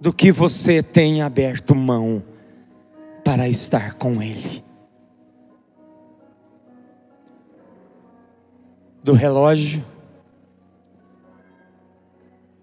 do 0.00 0.12
que 0.12 0.30
você 0.30 0.82
tem 0.82 1.22
aberto 1.22 1.74
mão 1.74 2.22
para 3.24 3.48
estar 3.48 3.94
com 3.94 4.22
Ele. 4.22 4.64
Do 9.02 9.12
relógio, 9.12 9.84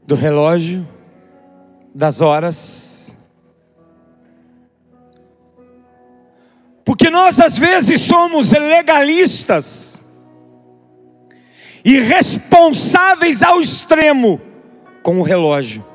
do 0.05 0.15
relógio, 0.15 0.87
das 1.93 2.21
horas, 2.21 3.17
porque 6.85 7.09
nós 7.09 7.39
às 7.39 7.57
vezes 7.57 8.01
somos 8.01 8.51
legalistas, 8.51 10.03
irresponsáveis 11.83 13.41
ao 13.41 13.59
extremo 13.61 14.39
com 15.01 15.19
o 15.19 15.23
relógio, 15.23 15.85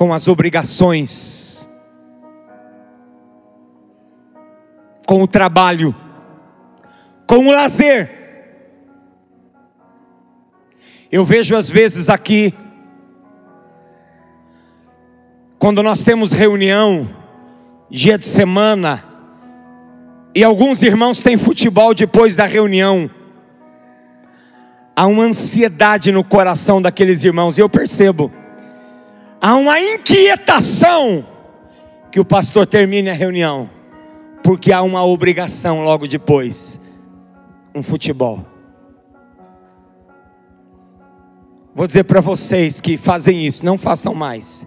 com 0.00 0.14
as 0.14 0.28
obrigações, 0.28 1.68
com 5.06 5.22
o 5.22 5.28
trabalho, 5.28 5.94
com 7.26 7.48
o 7.48 7.52
lazer. 7.52 8.10
Eu 11.12 11.22
vejo 11.22 11.54
às 11.54 11.68
vezes 11.68 12.08
aqui, 12.08 12.54
quando 15.58 15.82
nós 15.82 16.02
temos 16.02 16.32
reunião, 16.32 17.06
dia 17.90 18.16
de 18.16 18.24
semana, 18.24 19.04
e 20.34 20.42
alguns 20.42 20.82
irmãos 20.82 21.20
têm 21.20 21.36
futebol 21.36 21.92
depois 21.92 22.34
da 22.34 22.46
reunião, 22.46 23.10
há 24.96 25.04
uma 25.04 25.24
ansiedade 25.24 26.10
no 26.10 26.24
coração 26.24 26.80
daqueles 26.80 27.22
irmãos, 27.22 27.58
e 27.58 27.60
eu 27.60 27.68
percebo, 27.68 28.39
há 29.40 29.54
uma 29.56 29.80
inquietação 29.80 31.26
que 32.12 32.20
o 32.20 32.24
pastor 32.24 32.66
termine 32.66 33.08
a 33.08 33.14
reunião, 33.14 33.70
porque 34.42 34.72
há 34.72 34.82
uma 34.82 35.04
obrigação 35.04 35.82
logo 35.82 36.06
depois 36.06 36.80
um 37.74 37.82
futebol. 37.82 38.44
Vou 41.74 41.86
dizer 41.86 42.04
para 42.04 42.20
vocês 42.20 42.80
que 42.80 42.96
fazem 42.96 43.46
isso, 43.46 43.64
não 43.64 43.78
façam 43.78 44.14
mais. 44.14 44.66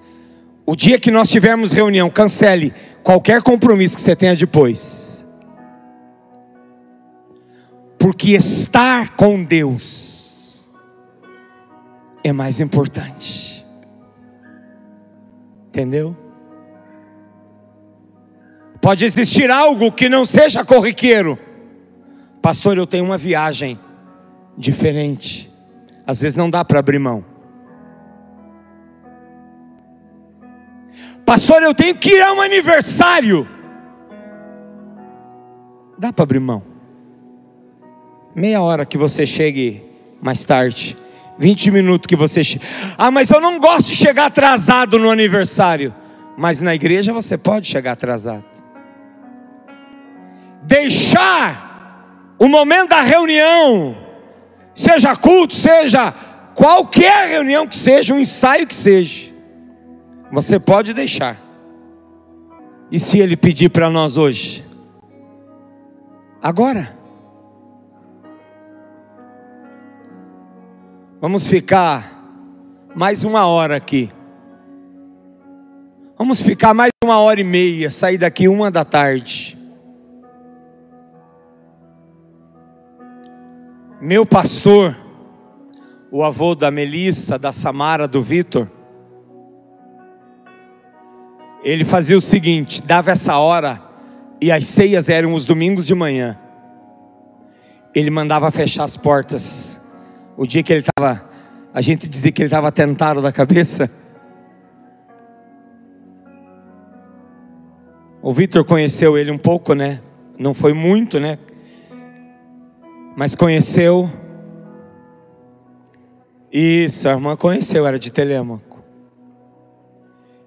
O 0.66 0.76
dia 0.76 0.98
que 0.98 1.12
nós 1.12 1.30
tivermos 1.30 1.74
reunião, 1.74 2.10
cancele 2.10 2.74
qualquer 3.04 3.42
compromisso 3.42 3.96
que 3.96 4.02
você 4.02 4.16
tenha 4.16 4.36
depois. 4.36 5.28
Porque 8.00 8.32
estar 8.32 9.16
com 9.16 9.44
Deus 9.44 10.70
é 12.24 12.32
mais 12.32 12.62
importante. 12.62 13.53
Entendeu? 15.74 16.16
Pode 18.80 19.06
existir 19.06 19.50
algo 19.50 19.92
que 19.92 20.08
não 20.08 20.24
seja 20.24 20.64
corriqueiro. 20.64 21.40
Pastor, 22.44 22.78
eu 22.78 22.86
tenho 22.86 23.04
uma 23.04 23.18
viagem 23.18 23.80
diferente. 24.56 25.52
Às 26.06 26.22
vezes 26.22 26.36
não 26.36 26.48
dá 26.48 26.64
para 26.64 26.78
abrir 26.78 27.00
mão. 27.00 27.26
Pastor, 31.26 31.64
eu 31.64 31.74
tenho 31.74 31.96
que 31.96 32.12
ir 32.12 32.22
a 32.22 32.34
um 32.34 32.42
aniversário. 32.42 33.48
Dá 35.98 36.14
para 36.14 36.22
abrir 36.22 36.40
mão. 36.40 36.62
Meia 38.36 38.62
hora 38.62 38.86
que 38.86 38.98
você 38.98 39.26
chegue 39.26 39.84
mais 40.22 40.46
tarde. 40.46 40.96
20 41.38 41.72
minutos 41.72 42.08
que 42.08 42.16
você. 42.16 42.42
Ah, 42.98 43.12
mas 43.12 43.30
eu 43.32 43.42
não 43.42 43.60
gosto 43.60 43.88
de 43.88 43.96
chegar 43.96 44.28
atrasado 44.28 45.00
no 45.00 45.10
aniversário. 45.10 45.94
Mas 46.38 46.62
na 46.62 46.74
igreja 46.74 47.14
você 47.14 47.38
pode 47.38 47.68
chegar 47.68 47.94
atrasado. 47.94 48.44
Deixar 50.64 52.36
o 52.40 52.48
momento 52.48 52.90
da 52.90 53.02
reunião, 53.02 53.98
seja 54.74 55.16
culto, 55.16 55.54
seja 55.54 56.14
qualquer 56.56 57.28
reunião 57.28 57.68
que 57.68 57.76
seja, 57.76 58.14
um 58.14 58.20
ensaio 58.20 58.66
que 58.66 58.74
seja 58.76 59.34
você 60.34 60.60
pode 60.60 60.96
deixar. 60.96 61.40
E 62.92 63.00
se 63.00 63.20
ele 63.20 63.38
pedir 63.38 63.70
para 63.70 63.88
nós 63.88 64.18
hoje? 64.18 64.66
Agora. 66.42 67.03
Vamos 71.24 71.48
ficar 71.48 72.22
mais 72.94 73.24
uma 73.24 73.46
hora 73.46 73.78
aqui. 73.78 74.12
Vamos 76.18 76.42
ficar 76.42 76.74
mais 76.74 76.92
uma 77.02 77.18
hora 77.18 77.40
e 77.40 77.46
meia, 77.46 77.90
sair 77.90 78.18
daqui 78.18 78.50
uma 78.50 78.70
da 78.70 78.84
tarde. 78.84 79.58
Meu 84.02 84.26
pastor, 84.26 84.98
o 86.12 86.26
avô 86.26 86.56
da 86.56 86.70
Melissa, 86.70 87.40
da 87.40 87.54
Samara, 87.54 88.06
do 88.06 88.22
Vitor, 88.22 88.68
ele 91.64 91.86
fazia 91.86 92.18
o 92.18 92.22
seguinte: 92.22 92.84
dava 92.84 93.12
essa 93.12 93.38
hora, 93.38 93.82
e 94.42 94.52
as 94.52 94.68
ceias 94.68 95.08
eram 95.08 95.34
os 95.34 95.46
domingos 95.46 95.88
de 95.88 95.96
manhã. 95.96 96.38
Ele 97.96 98.10
mandava 98.10 98.52
fechar 98.52 98.84
as 98.84 98.98
portas. 98.98 99.73
O 100.36 100.48
dia 100.48 100.64
que 100.64 100.74
ele 100.74 100.86
estava, 100.88 101.30
a 101.74 101.82
gente 101.82 102.08
dizia 102.08 102.32
que 102.32 102.42
ele 102.42 102.48
estava 102.48 102.72
tentado 102.72 103.22
da 103.22 103.32
cabeça. 103.32 103.90
O 108.22 108.34
Vitor 108.34 108.64
conheceu 108.64 109.18
ele 109.18 109.32
um 109.32 109.38
pouco, 109.38 109.74
né? 109.74 110.02
Não 110.38 110.54
foi 110.54 110.74
muito, 110.74 111.20
né? 111.20 111.38
Mas 113.16 113.36
conheceu. 113.36 114.10
Isso, 116.52 117.08
a 117.08 117.12
irmã 117.12 117.36
conheceu, 117.36 117.86
era 117.86 118.00
de 118.00 118.12
Telemaco. 118.12 118.82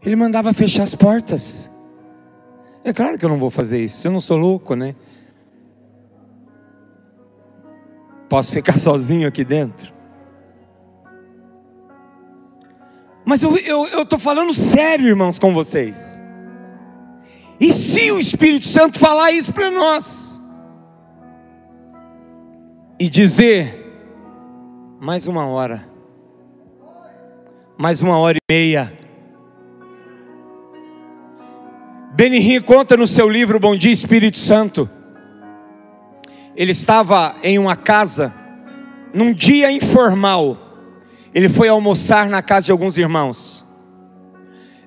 Ele 0.04 0.16
mandava 0.16 0.52
fechar 0.52 0.84
as 0.84 0.94
portas. 0.94 1.70
É 2.84 2.92
claro 2.92 3.18
que 3.18 3.24
eu 3.24 3.28
não 3.28 3.38
vou 3.38 3.50
fazer 3.50 3.82
isso, 3.82 4.06
eu 4.06 4.12
não 4.12 4.20
sou 4.20 4.36
louco, 4.36 4.74
né? 4.74 4.94
Posso 8.28 8.52
ficar 8.52 8.76
sozinho 8.78 9.28
aqui 9.28 9.44
dentro. 9.44 9.94
Mas 13.24 13.42
eu 13.42 13.56
estou 14.02 14.18
falando 14.20 14.54
sério, 14.54 15.08
irmãos, 15.08 15.36
com 15.36 15.52
vocês. 15.52 16.22
E 17.58 17.72
se 17.72 18.12
o 18.12 18.20
Espírito 18.20 18.66
Santo 18.66 18.98
falar 18.98 19.32
isso 19.32 19.52
para 19.52 19.70
nós? 19.70 20.40
E 23.00 23.08
dizer, 23.10 23.84
mais 25.00 25.26
uma 25.26 25.46
hora, 25.46 25.86
mais 27.76 28.00
uma 28.00 28.16
hora 28.18 28.38
e 28.38 28.52
meia, 28.52 28.96
Benihim 32.14 32.62
conta 32.62 32.96
no 32.96 33.06
seu 33.06 33.28
livro 33.28 33.60
Bom 33.60 33.76
Dia 33.76 33.92
Espírito 33.92 34.38
Santo. 34.38 34.88
Ele 36.56 36.72
estava 36.72 37.36
em 37.42 37.58
uma 37.58 37.76
casa, 37.76 38.34
num 39.12 39.32
dia 39.32 39.70
informal. 39.70 40.56
Ele 41.34 41.50
foi 41.50 41.68
almoçar 41.68 42.28
na 42.28 42.40
casa 42.40 42.66
de 42.66 42.72
alguns 42.72 42.96
irmãos. 42.96 43.66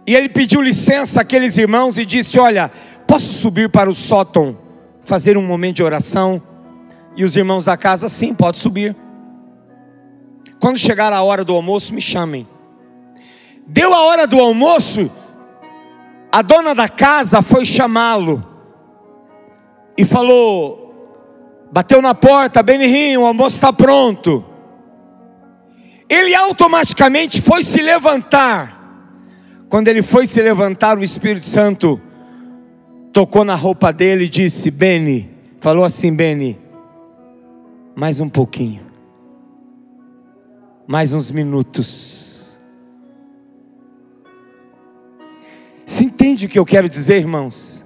E 0.07 0.15
ele 0.15 0.27
pediu 0.27 0.61
licença 0.61 1.21
àqueles 1.21 1.59
irmãos 1.59 1.99
e 1.99 2.05
disse: 2.05 2.39
Olha, 2.39 2.71
posso 3.05 3.31
subir 3.31 3.69
para 3.69 3.87
o 3.87 3.93
sótão, 3.93 4.57
fazer 5.05 5.37
um 5.37 5.45
momento 5.45 5.75
de 5.75 5.83
oração? 5.83 6.41
E 7.15 7.23
os 7.23 7.37
irmãos 7.37 7.65
da 7.65 7.77
casa, 7.77 8.09
sim, 8.09 8.33
pode 8.33 8.57
subir. 8.57 8.95
Quando 10.59 10.77
chegar 10.77 11.13
a 11.13 11.21
hora 11.21 11.45
do 11.45 11.53
almoço, 11.53 11.93
me 11.93 12.01
chamem. 12.01 12.47
Deu 13.67 13.93
a 13.93 14.01
hora 14.01 14.25
do 14.25 14.39
almoço, 14.39 15.11
a 16.31 16.41
dona 16.41 16.73
da 16.73 16.89
casa 16.89 17.43
foi 17.43 17.63
chamá-lo 17.63 18.43
e 19.95 20.03
falou: 20.03 20.88
bateu 21.71 22.01
na 22.01 22.13
porta, 22.13 22.63
Benihim, 22.63 23.17
o 23.17 23.25
almoço 23.25 23.55
está 23.55 23.71
pronto. 23.71 24.43
Ele 26.07 26.33
automaticamente 26.33 27.41
foi 27.41 27.63
se 27.63 27.81
levantar. 27.81 28.77
Quando 29.69 29.87
ele 29.87 30.01
foi 30.01 30.25
se 30.25 30.41
levantar, 30.41 30.97
o 30.97 31.03
Espírito 31.03 31.45
Santo 31.45 32.01
tocou 33.13 33.43
na 33.43 33.55
roupa 33.55 33.93
dele 33.93 34.25
e 34.25 34.29
disse: 34.29 34.71
Beni, 34.71 35.29
falou 35.59 35.85
assim: 35.85 36.11
Beni, 36.13 36.57
mais 37.95 38.19
um 38.19 38.27
pouquinho, 38.27 38.81
mais 40.87 41.13
uns 41.13 41.29
minutos 41.29 42.39
Se 45.89 46.05
entende 46.05 46.45
o 46.45 46.49
que 46.49 46.59
eu 46.59 46.65
quero 46.65 46.87
dizer, 46.87 47.15
irmãos? 47.15 47.78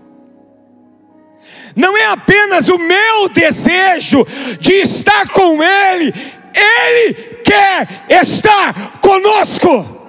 Não 1.76 1.98
é 1.98 2.06
apenas 2.06 2.70
o 2.70 2.78
meu 2.78 3.30
desejo 3.30 4.26
de 4.60 4.74
estar 4.74 5.30
com 5.30 5.62
Ele, 5.64 6.14
Ele 6.54 7.14
quer 7.44 8.06
estar 8.10 9.00
conosco. 9.00 10.02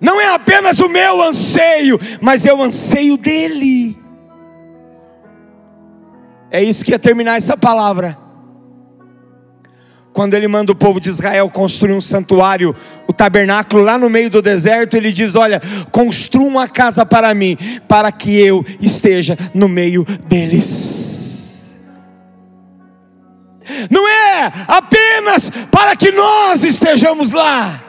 Não 0.00 0.20
é 0.20 0.26
apenas 0.26 0.80
o 0.80 0.88
meu 0.88 1.22
anseio, 1.22 1.98
mas 2.20 2.44
é 2.44 2.52
o 2.52 2.62
anseio 2.62 3.16
dele. 3.16 3.98
É 6.50 6.62
isso 6.62 6.84
que 6.84 6.92
ia 6.92 6.98
terminar 6.98 7.36
essa 7.36 7.56
palavra 7.56 8.23
quando 10.14 10.34
ele 10.34 10.46
manda 10.46 10.70
o 10.70 10.76
povo 10.76 11.00
de 11.00 11.08
Israel 11.08 11.50
construir 11.50 11.92
um 11.92 12.00
santuário, 12.00 12.74
o 13.08 13.12
tabernáculo 13.12 13.82
lá 13.82 13.98
no 13.98 14.08
meio 14.08 14.30
do 14.30 14.40
deserto, 14.40 14.96
ele 14.96 15.12
diz: 15.12 15.34
Olha, 15.34 15.60
construa 15.90 16.46
uma 16.46 16.68
casa 16.68 17.04
para 17.04 17.34
mim, 17.34 17.58
para 17.88 18.12
que 18.12 18.38
eu 18.38 18.64
esteja 18.80 19.36
no 19.52 19.68
meio 19.68 20.04
deles. 20.26 21.74
Não 23.90 24.08
é 24.08 24.52
apenas 24.68 25.50
para 25.70 25.96
que 25.96 26.12
nós 26.12 26.62
estejamos 26.62 27.32
lá, 27.32 27.82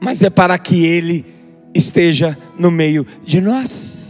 mas 0.00 0.22
é 0.22 0.30
para 0.30 0.58
que 0.58 0.84
Ele 0.84 1.24
esteja 1.72 2.36
no 2.58 2.70
meio 2.70 3.06
de 3.22 3.40
nós. 3.40 4.03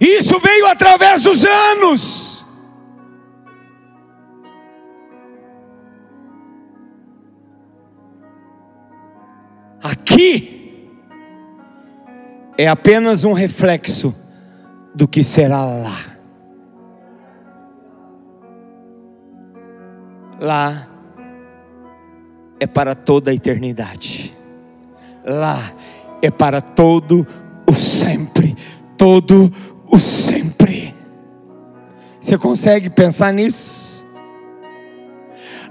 Isso 0.00 0.38
veio 0.40 0.66
através 0.66 1.22
dos 1.22 1.44
anos. 1.44 2.46
Aqui 9.82 10.90
é 12.56 12.66
apenas 12.66 13.22
um 13.22 13.32
reflexo 13.32 14.14
do 14.94 15.06
que 15.06 15.22
será 15.22 15.64
lá. 15.64 16.18
Lá 20.40 20.88
é 22.58 22.66
para 22.66 22.96
toda 22.96 23.30
a 23.30 23.34
eternidade. 23.34 24.36
Lá 25.24 25.72
é 26.20 26.30
para 26.30 26.60
todo 26.60 27.24
o 27.68 27.74
sempre, 27.74 28.56
todo 28.98 29.50
o 29.86 29.98
sempre. 29.98 30.94
Você 32.20 32.36
consegue 32.36 32.90
pensar 32.90 33.32
nisso? 33.32 34.04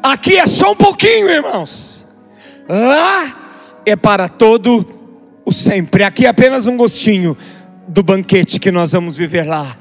Aqui 0.01 0.37
é 0.37 0.47
só 0.47 0.71
um 0.71 0.75
pouquinho, 0.75 1.29
irmãos. 1.29 2.07
Lá 2.67 3.81
é 3.85 3.95
para 3.95 4.29
todo 4.29 4.85
o 5.45 5.51
sempre. 5.51 6.03
Aqui 6.03 6.25
é 6.25 6.29
apenas 6.29 6.65
um 6.65 6.77
gostinho 6.77 7.37
do 7.87 8.01
banquete 8.01 8.59
que 8.59 8.71
nós 8.71 8.93
vamos 8.93 9.15
viver 9.15 9.43
lá. 9.43 9.77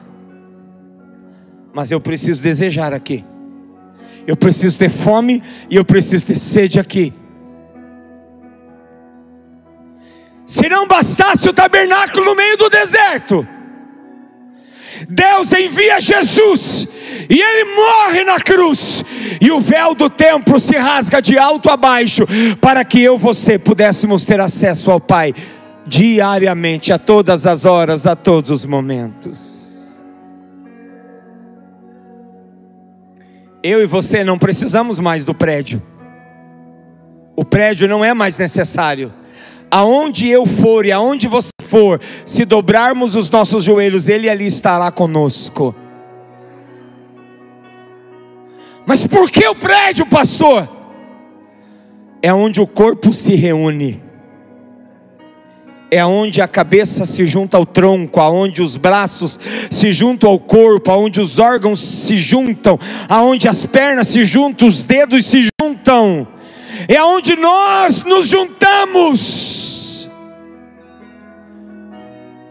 Mas 1.72 1.90
eu 1.90 2.00
preciso 2.00 2.42
desejar 2.42 2.92
aqui. 2.92 3.24
Eu 4.26 4.36
preciso 4.36 4.78
ter 4.78 4.88
fome 4.88 5.42
e 5.70 5.76
eu 5.76 5.84
preciso 5.84 6.26
ter 6.26 6.36
sede 6.36 6.80
aqui. 6.80 7.12
Se 10.46 10.68
não 10.68 10.86
bastasse 10.86 11.48
o 11.48 11.52
tabernáculo 11.52 12.24
no 12.24 12.34
meio 12.36 12.56
do 12.56 12.70
deserto, 12.70 13.46
Deus 15.08 15.52
envia 15.52 16.00
Jesus 16.00 16.86
e 17.28 17.40
ele 17.40 17.74
morre 17.74 18.24
na 18.24 18.38
cruz, 18.38 19.04
e 19.40 19.50
o 19.50 19.58
véu 19.58 19.94
do 19.94 20.08
templo 20.08 20.60
se 20.60 20.76
rasga 20.76 21.20
de 21.20 21.36
alto 21.36 21.68
a 21.68 21.76
baixo, 21.76 22.24
para 22.60 22.84
que 22.84 23.02
eu 23.02 23.16
e 23.16 23.18
você 23.18 23.58
pudéssemos 23.58 24.24
ter 24.24 24.40
acesso 24.40 24.90
ao 24.90 25.00
Pai 25.00 25.34
diariamente, 25.86 26.92
a 26.92 26.98
todas 26.98 27.46
as 27.46 27.64
horas, 27.64 28.06
a 28.06 28.14
todos 28.14 28.50
os 28.50 28.64
momentos. 28.64 30.04
Eu 33.62 33.82
e 33.82 33.86
você 33.86 34.22
não 34.22 34.38
precisamos 34.38 35.00
mais 35.00 35.24
do 35.24 35.34
prédio, 35.34 35.82
o 37.34 37.44
prédio 37.44 37.88
não 37.88 38.04
é 38.04 38.14
mais 38.14 38.38
necessário. 38.38 39.12
Aonde 39.70 40.28
eu 40.28 40.46
for 40.46 40.86
e 40.86 40.92
aonde 40.92 41.26
você 41.26 41.50
for, 41.64 42.00
se 42.24 42.44
dobrarmos 42.44 43.16
os 43.16 43.28
nossos 43.28 43.64
joelhos, 43.64 44.08
Ele 44.08 44.28
ali 44.28 44.46
estará 44.46 44.90
conosco. 44.90 45.74
Mas 48.86 49.06
por 49.06 49.30
que 49.30 49.46
o 49.48 49.54
prédio, 49.54 50.06
pastor? 50.06 50.68
É 52.22 52.32
onde 52.32 52.60
o 52.60 52.66
corpo 52.66 53.12
se 53.12 53.34
reúne 53.34 54.06
é 55.90 56.04
onde 56.04 56.40
a 56.40 56.48
cabeça 56.48 57.06
se 57.06 57.26
junta 57.26 57.56
ao 57.56 57.64
tronco, 57.64 58.20
aonde 58.20 58.60
os 58.60 58.76
braços 58.76 59.38
se 59.70 59.92
juntam 59.92 60.30
ao 60.30 60.38
corpo, 60.38 60.90
aonde 60.90 61.20
os 61.20 61.38
órgãos 61.38 61.78
se 61.78 62.16
juntam, 62.16 62.78
aonde 63.08 63.48
as 63.48 63.64
pernas 63.64 64.08
se 64.08 64.24
juntam, 64.24 64.66
os 64.68 64.84
dedos 64.84 65.24
se 65.26 65.48
juntam. 65.60 66.26
É 66.88 67.02
onde 67.02 67.36
nós 67.36 68.02
nos 68.04 68.26
juntamos 68.26 70.08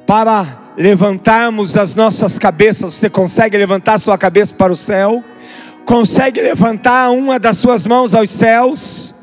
para 0.05 0.73
levantarmos 0.77 1.77
as 1.77 1.95
nossas 1.95 2.37
cabeças. 2.37 2.93
Você 2.93 3.09
consegue 3.09 3.57
levantar 3.57 3.97
sua 3.97 4.17
cabeça 4.17 4.53
para 4.53 4.71
o 4.71 4.75
céu? 4.75 5.23
Consegue 5.85 6.41
levantar 6.41 7.11
uma 7.11 7.39
das 7.39 7.57
suas 7.57 7.85
mãos 7.85 8.13
aos 8.13 8.29
céus? 8.29 9.13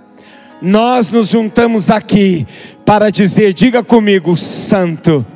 Nós 0.60 1.10
nos 1.10 1.28
juntamos 1.28 1.90
aqui 1.90 2.46
para 2.84 3.10
dizer: 3.10 3.52
diga 3.52 3.82
comigo, 3.82 4.36
Santo, 4.36 5.26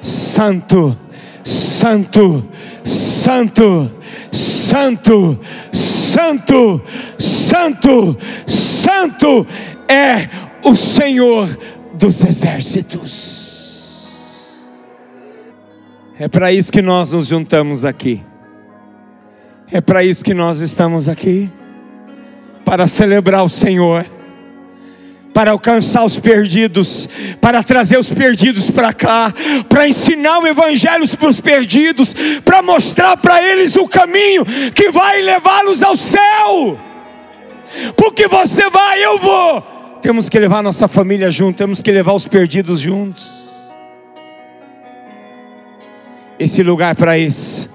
Santo, 0.00 0.96
Santo, 1.42 2.44
Santo, 2.84 3.90
Santo, 4.30 5.38
Santo, 5.72 6.80
Santo, 6.80 6.80
Santo 7.18 8.18
é 9.88 10.28
o 10.62 10.76
Senhor 10.76 11.48
dos 11.94 12.24
exércitos. 12.24 14.08
É 16.18 16.28
para 16.28 16.52
isso 16.52 16.70
que 16.70 16.82
nós 16.82 17.12
nos 17.12 17.26
juntamos 17.26 17.84
aqui. 17.84 18.22
É 19.70 19.80
para 19.80 20.04
isso 20.04 20.24
que 20.24 20.34
nós 20.34 20.60
estamos 20.60 21.08
aqui 21.08 21.50
para 22.64 22.86
celebrar 22.86 23.44
o 23.44 23.48
Senhor 23.48 24.06
para 25.32 25.50
alcançar 25.50 26.04
os 26.04 26.20
perdidos, 26.20 27.08
para 27.40 27.62
trazer 27.62 27.98
os 27.98 28.10
perdidos 28.10 28.70
para 28.70 28.92
cá, 28.92 29.32
para 29.68 29.88
ensinar 29.88 30.38
o 30.38 30.46
evangelho 30.46 31.08
para 31.16 31.28
os 31.28 31.40
perdidos, 31.40 32.14
para 32.44 32.62
mostrar 32.62 33.16
para 33.16 33.42
eles 33.42 33.76
o 33.76 33.88
caminho 33.88 34.44
que 34.74 34.90
vai 34.90 35.22
levá-los 35.22 35.82
ao 35.82 35.96
céu. 35.96 36.78
Porque 37.96 38.28
você 38.28 38.68
vai, 38.70 39.04
eu 39.04 39.18
vou. 39.18 39.62
Temos 40.00 40.28
que 40.28 40.38
levar 40.38 40.62
nossa 40.62 40.88
família 40.88 41.30
junto, 41.30 41.56
temos 41.56 41.80
que 41.80 41.92
levar 41.92 42.12
os 42.12 42.26
perdidos 42.26 42.80
juntos. 42.80 43.42
Esse 46.38 46.62
lugar 46.62 46.94
para 46.96 47.16
isso. 47.18 47.70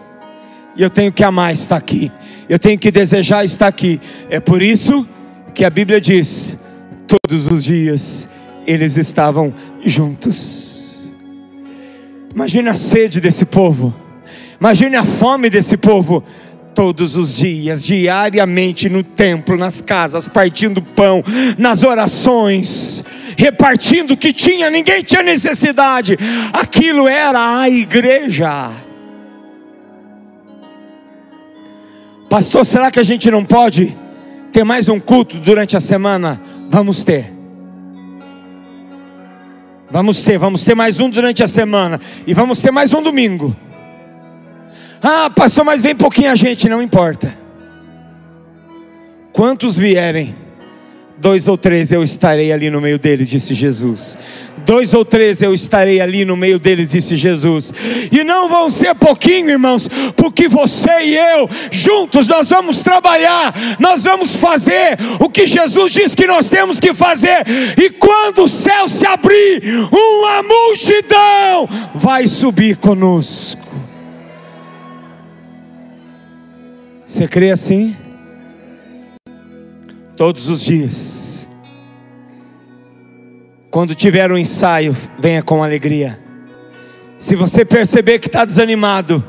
E 0.76 0.84
eu 0.84 0.90
tenho 0.90 1.12
que 1.12 1.24
amar 1.24 1.54
estar 1.54 1.78
aqui. 1.78 2.12
Eu 2.50 2.60
tenho 2.60 2.78
que 2.78 2.92
desejar 2.92 3.44
estar 3.44 3.68
aqui. 3.68 4.00
É 4.30 4.40
por 4.40 4.62
isso 4.62 5.08
que 5.54 5.66
a 5.66 5.70
Bíblia 5.70 6.00
diz: 6.00 6.58
Todos 7.08 7.48
os 7.48 7.64
dias 7.64 8.28
eles 8.66 8.98
estavam 8.98 9.54
juntos. 9.84 11.10
Imagine 12.36 12.70
a 12.70 12.76
sede 12.76 13.20
desse 13.20 13.46
povo, 13.46 13.96
imagine 14.60 14.96
a 14.96 15.04
fome 15.04 15.50
desse 15.50 15.78
povo. 15.78 16.24
Todos 16.78 17.16
os 17.16 17.36
dias, 17.36 17.84
diariamente 17.84 18.88
no 18.88 19.02
templo, 19.02 19.58
nas 19.58 19.82
casas, 19.82 20.28
partindo 20.28 20.80
pão, 20.80 21.24
nas 21.58 21.82
orações, 21.82 23.04
repartindo 23.36 24.12
o 24.12 24.18
que 24.18 24.32
tinha, 24.32 24.70
ninguém 24.70 25.02
tinha 25.02 25.24
necessidade, 25.24 26.16
aquilo 26.54 27.08
era 27.08 27.62
a 27.62 27.68
igreja. 27.68 28.70
Pastor, 32.30 32.64
será 32.64 32.92
que 32.92 33.00
a 33.00 33.04
gente 33.04 33.32
não 33.32 33.44
pode 33.44 33.98
ter 34.52 34.64
mais 34.64 34.88
um 34.88 35.00
culto 35.00 35.40
durante 35.40 35.76
a 35.76 35.80
semana? 35.82 36.40
Vamos 36.70 37.04
ter. 37.04 37.34
Vamos 39.90 40.22
ter, 40.22 40.38
vamos 40.38 40.64
ter 40.64 40.76
mais 40.76 41.00
um 41.00 41.10
durante 41.10 41.44
a 41.44 41.48
semana. 41.48 42.00
E 42.28 42.36
vamos 42.36 42.62
ter 42.62 42.70
mais 42.70 42.94
um 42.94 43.02
domingo. 43.02 43.56
Ah, 45.02 45.30
pastor, 45.30 45.64
mas 45.64 45.82
vem 45.82 45.96
pouquinha 45.96 46.36
gente, 46.36 46.68
não 46.68 46.82
importa. 46.82 47.38
Quantos 49.32 49.78
vierem? 49.78 50.36
Dois 51.20 51.48
ou 51.48 51.58
três 51.58 51.92
eu 51.92 52.04
estarei 52.04 52.52
ali 52.52 52.70
no 52.70 52.80
meio 52.80 53.00
deles, 53.00 53.30
disse 53.30 53.56
Jesus. 53.56 54.18
Dois 54.66 54.94
ou 54.94 55.04
três 55.04 55.42
eu 55.42 55.54
estarei 55.54 56.00
ali 56.00 56.24
no 56.24 56.38
meio 56.38 56.60
deles, 56.60 56.92
disse 56.92 57.16
Jesus. 57.16 57.74
E 58.12 58.24
não 58.24 58.48
vão 58.48 58.70
ser 58.70 58.94
pouquinho, 58.94 59.50
irmãos, 59.50 59.90
porque 60.16 60.48
você 60.48 61.02
e 61.04 61.16
eu, 61.16 61.50
juntos, 61.72 62.28
nós 62.28 62.50
vamos 62.50 62.82
trabalhar, 62.82 63.54
nós 63.80 64.04
vamos 64.04 64.36
fazer 64.36 64.98
o 65.20 65.30
que 65.30 65.48
Jesus 65.48 65.92
disse 65.92 66.16
que 66.16 66.28
nós 66.28 66.50
temos 66.50 66.80
que 66.80 66.94
fazer. 66.94 67.44
E 67.78 67.90
quando 67.90 68.44
o 68.44 68.48
céu 68.48 68.88
se 68.88 69.06
abrir, 69.06 69.64
uma 69.92 70.44
multidão 70.44 71.68
vai 71.96 72.28
subir 72.28 72.78
conosco. 72.78 73.67
Você 77.08 77.28
crê 77.28 77.50
assim? 77.50 77.96
todos 80.18 80.50
os 80.50 80.62
dias. 80.62 81.48
Quando 83.70 83.94
tiver 83.94 84.32
um 84.32 84.38
ensaio, 84.38 84.98
venha 85.20 85.44
com 85.44 85.64
alegria. 85.64 86.20
Se 87.20 87.36
você 87.36 87.64
perceber 87.64 88.20
que 88.20 88.28
está 88.28 88.44
desanimado, 88.44 89.24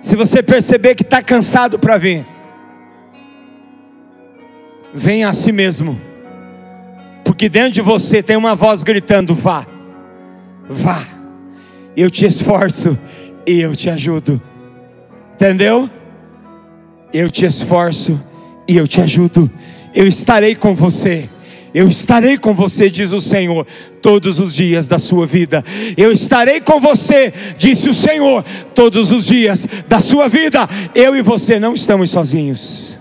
se 0.00 0.14
você 0.14 0.42
perceber 0.42 0.94
que 0.94 1.02
está 1.02 1.22
cansado 1.22 1.78
para 1.78 1.96
vir, 1.96 2.26
venha 4.94 5.28
a 5.28 5.32
si 5.32 5.50
mesmo, 5.50 5.98
porque 7.24 7.48
dentro 7.48 7.72
de 7.72 7.80
você 7.80 8.22
tem 8.22 8.36
uma 8.36 8.54
voz 8.54 8.82
gritando: 8.82 9.34
vá, 9.34 9.66
vá, 10.68 11.02
eu 11.96 12.10
te 12.10 12.26
esforço 12.26 12.98
e 13.46 13.60
eu 13.60 13.74
te 13.74 13.88
ajudo. 13.88 14.40
Entendeu? 15.34 15.88
Eu 17.12 17.30
te 17.30 17.44
esforço 17.44 18.20
e 18.66 18.76
eu 18.76 18.86
te 18.86 19.00
ajudo. 19.00 19.50
Eu 19.94 20.06
estarei 20.06 20.54
com 20.54 20.74
você. 20.74 21.28
Eu 21.74 21.88
estarei 21.88 22.36
com 22.36 22.52
você, 22.52 22.90
diz 22.90 23.12
o 23.12 23.20
Senhor, 23.20 23.66
todos 24.02 24.38
os 24.38 24.54
dias 24.54 24.86
da 24.86 24.98
sua 24.98 25.26
vida. 25.26 25.64
Eu 25.96 26.12
estarei 26.12 26.60
com 26.60 26.78
você, 26.78 27.32
disse 27.56 27.88
o 27.88 27.94
Senhor, 27.94 28.44
todos 28.74 29.10
os 29.10 29.24
dias 29.26 29.66
da 29.88 29.98
sua 30.00 30.28
vida. 30.28 30.68
Eu 30.94 31.16
e 31.16 31.22
você 31.22 31.58
não 31.58 31.72
estamos 31.72 32.10
sozinhos. 32.10 33.00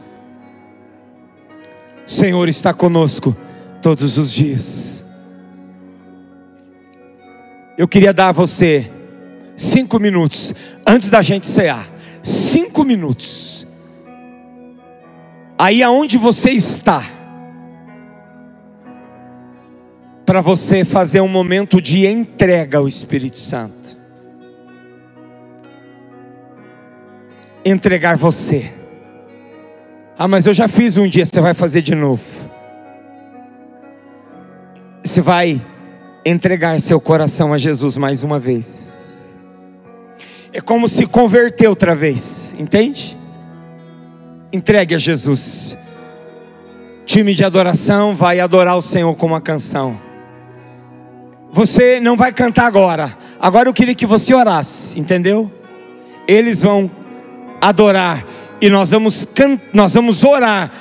O 2.07 2.12
Senhor 2.12 2.47
está 2.47 2.74
conosco 2.74 3.36
todos 3.82 4.18
os 4.18 4.32
dias. 4.32 5.03
Eu 7.78 7.88
queria 7.88 8.14
dar 8.14 8.30
a 8.30 8.34
você 8.34 8.89
cinco 9.55 9.99
minutos 9.99 10.53
antes 10.88 11.09
da 11.09 11.22
gente 11.22 11.45
cear. 11.45 11.89
Cinco 12.24 12.86
minutos. 12.86 13.68
Aí 15.62 15.84
aonde 15.84 16.18
você 16.18 16.49
está 16.49 17.07
para 20.26 20.41
você 20.41 20.84
fazer 20.84 21.22
um 21.22 21.28
momento 21.28 21.80
de 21.80 22.07
entrega 22.07 22.80
ao 22.80 22.88
Espírito 22.88 23.38
Santo. 23.38 23.95
Entregar 27.64 28.18
você. 28.18 28.74
Ah, 30.18 30.28
mas 30.28 30.47
eu 30.47 30.53
já 30.53 30.68
fiz 30.68 30.97
um 30.97 31.07
dia, 31.07 31.28
você 31.28 31.39
vai 31.39 31.53
fazer 31.53 31.84
de 31.84 31.93
novo. 31.93 32.24
Você 35.03 35.22
vai 35.22 35.64
entregar 36.26 36.82
seu 36.82 36.99
coração 36.99 37.53
a 37.53 37.59
Jesus 37.59 37.97
mais 37.97 38.24
uma 38.24 38.39
vez. 38.39 39.32
É 40.51 40.59
como 40.59 40.88
se 40.88 41.05
converter 41.05 41.68
outra 41.68 41.93
vez, 41.93 42.55
entende? 42.57 43.20
Entregue 44.54 44.95
a 44.95 44.97
Jesus. 44.97 45.78
Time 47.06 47.34
de 47.34 47.43
adoração 47.43 48.16
vai 48.16 48.39
adorar 48.39 48.78
o 48.78 48.82
Senhor 48.82 49.16
com 49.16 49.26
uma 49.26 49.41
canção. 49.41 49.99
Você 51.52 51.99
não 51.99 52.16
vai 52.16 52.32
cantar 52.32 52.66
agora. 52.66 53.18
Agora 53.39 53.68
eu 53.68 53.74
queria 53.74 53.95
que 53.95 54.06
você 54.06 54.34
orasse, 54.34 54.99
entendeu? 54.99 55.52
Eles 56.28 56.62
vão 56.62 56.89
adorar 57.60 58.26
e 58.62 58.70
nós 58.70 58.91
vamos 58.91 59.28
nós 59.74 59.93
vamos 59.93 60.24
orar 60.24 60.72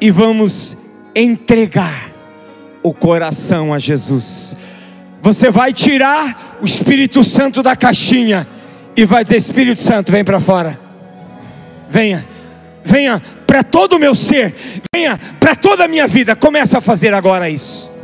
e 0.00 0.10
vamos 0.10 0.76
entregar 1.14 2.12
o 2.82 2.92
coração 2.92 3.72
a 3.72 3.78
Jesus. 3.78 4.56
Você 5.22 5.50
vai 5.50 5.72
tirar 5.72 6.58
o 6.60 6.64
Espírito 6.64 7.22
Santo 7.24 7.62
da 7.62 7.74
caixinha 7.76 8.46
e 8.96 9.04
vai 9.04 9.24
dizer: 9.24 9.36
Espírito 9.36 9.80
Santo, 9.80 10.12
vem 10.12 10.24
para 10.24 10.40
fora. 10.40 10.78
Venha, 11.90 12.26
venha 12.86 13.20
para 13.46 13.62
todo 13.62 13.96
o 13.96 13.98
meu 13.98 14.14
ser, 14.14 14.54
venha 14.94 15.18
para 15.38 15.54
toda 15.54 15.84
a 15.84 15.88
minha 15.88 16.06
vida. 16.06 16.34
Começa 16.34 16.78
a 16.78 16.80
fazer 16.80 17.12
agora 17.12 17.50
isso. 17.50 17.95